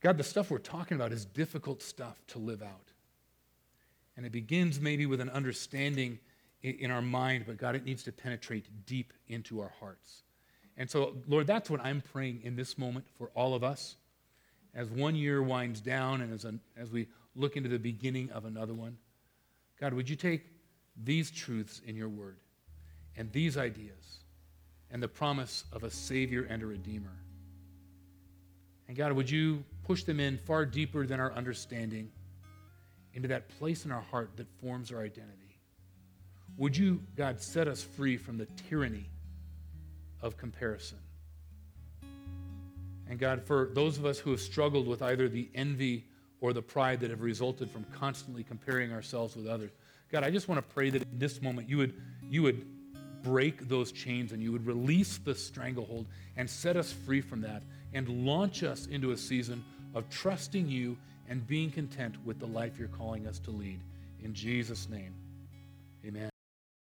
God, 0.00 0.16
the 0.16 0.22
stuff 0.22 0.48
we're 0.48 0.58
talking 0.58 0.94
about 0.94 1.10
is 1.10 1.24
difficult 1.24 1.82
stuff 1.82 2.22
to 2.28 2.38
live 2.38 2.62
out. 2.62 2.92
And 4.16 4.24
it 4.24 4.30
begins 4.30 4.80
maybe 4.80 5.06
with 5.06 5.20
an 5.20 5.30
understanding 5.30 6.20
in 6.62 6.90
our 6.90 7.02
mind, 7.02 7.44
but 7.46 7.56
God, 7.56 7.74
it 7.74 7.84
needs 7.84 8.02
to 8.04 8.12
penetrate 8.12 8.66
deep 8.86 9.12
into 9.28 9.60
our 9.60 9.72
hearts. 9.80 10.22
And 10.76 10.90
so, 10.90 11.16
Lord, 11.26 11.46
that's 11.46 11.70
what 11.70 11.80
I'm 11.84 12.00
praying 12.00 12.40
in 12.42 12.56
this 12.56 12.78
moment 12.78 13.06
for 13.18 13.30
all 13.34 13.54
of 13.54 13.64
us 13.64 13.96
as 14.74 14.88
one 14.88 15.14
year 15.14 15.42
winds 15.42 15.80
down 15.80 16.20
and 16.20 16.32
as, 16.32 16.44
a, 16.44 16.54
as 16.76 16.90
we 16.90 17.08
look 17.34 17.56
into 17.56 17.68
the 17.68 17.78
beginning 17.78 18.30
of 18.30 18.44
another 18.44 18.74
one. 18.74 18.96
God, 19.80 19.94
would 19.94 20.08
you 20.08 20.16
take 20.16 20.44
these 21.04 21.30
truths 21.30 21.80
in 21.86 21.96
your 21.96 22.08
word 22.08 22.36
and 23.16 23.32
these 23.32 23.56
ideas 23.56 24.20
and 24.90 25.02
the 25.02 25.08
promise 25.08 25.64
of 25.72 25.84
a 25.84 25.90
Savior 25.90 26.46
and 26.48 26.62
a 26.62 26.66
Redeemer? 26.66 27.16
And 28.88 28.96
God, 28.96 29.12
would 29.12 29.30
you 29.30 29.64
push 29.84 30.04
them 30.04 30.20
in 30.20 30.36
far 30.36 30.66
deeper 30.66 31.06
than 31.06 31.20
our 31.20 31.32
understanding 31.32 32.10
into 33.14 33.28
that 33.28 33.48
place 33.58 33.84
in 33.84 33.92
our 33.92 34.02
heart 34.02 34.30
that 34.36 34.46
forms 34.60 34.92
our 34.92 35.00
identity? 35.00 35.49
Would 36.60 36.76
you, 36.76 37.02
God, 37.16 37.40
set 37.40 37.68
us 37.68 37.82
free 37.82 38.18
from 38.18 38.36
the 38.36 38.44
tyranny 38.68 39.06
of 40.20 40.36
comparison? 40.36 40.98
And 43.08 43.18
God, 43.18 43.42
for 43.42 43.70
those 43.72 43.96
of 43.96 44.04
us 44.04 44.18
who 44.18 44.30
have 44.30 44.42
struggled 44.42 44.86
with 44.86 45.00
either 45.00 45.26
the 45.26 45.48
envy 45.54 46.04
or 46.42 46.52
the 46.52 46.60
pride 46.60 47.00
that 47.00 47.08
have 47.08 47.22
resulted 47.22 47.70
from 47.70 47.84
constantly 47.94 48.44
comparing 48.44 48.92
ourselves 48.92 49.36
with 49.36 49.46
others, 49.46 49.70
God, 50.12 50.22
I 50.22 50.30
just 50.30 50.48
want 50.48 50.58
to 50.58 50.74
pray 50.74 50.90
that 50.90 51.00
in 51.00 51.18
this 51.18 51.40
moment 51.40 51.66
you 51.66 51.78
would, 51.78 51.94
you 52.28 52.42
would 52.42 52.66
break 53.22 53.66
those 53.66 53.90
chains 53.90 54.32
and 54.32 54.42
you 54.42 54.52
would 54.52 54.66
release 54.66 55.16
the 55.16 55.34
stranglehold 55.34 56.08
and 56.36 56.48
set 56.48 56.76
us 56.76 56.92
free 56.92 57.22
from 57.22 57.40
that 57.40 57.62
and 57.94 58.26
launch 58.26 58.64
us 58.64 58.86
into 58.86 59.12
a 59.12 59.16
season 59.16 59.64
of 59.94 60.10
trusting 60.10 60.68
you 60.68 60.98
and 61.26 61.46
being 61.46 61.70
content 61.70 62.16
with 62.26 62.38
the 62.38 62.46
life 62.46 62.78
you're 62.78 62.88
calling 62.88 63.26
us 63.26 63.38
to 63.38 63.50
lead. 63.50 63.80
In 64.22 64.34
Jesus' 64.34 64.90
name, 64.90 65.14
amen. 66.04 66.29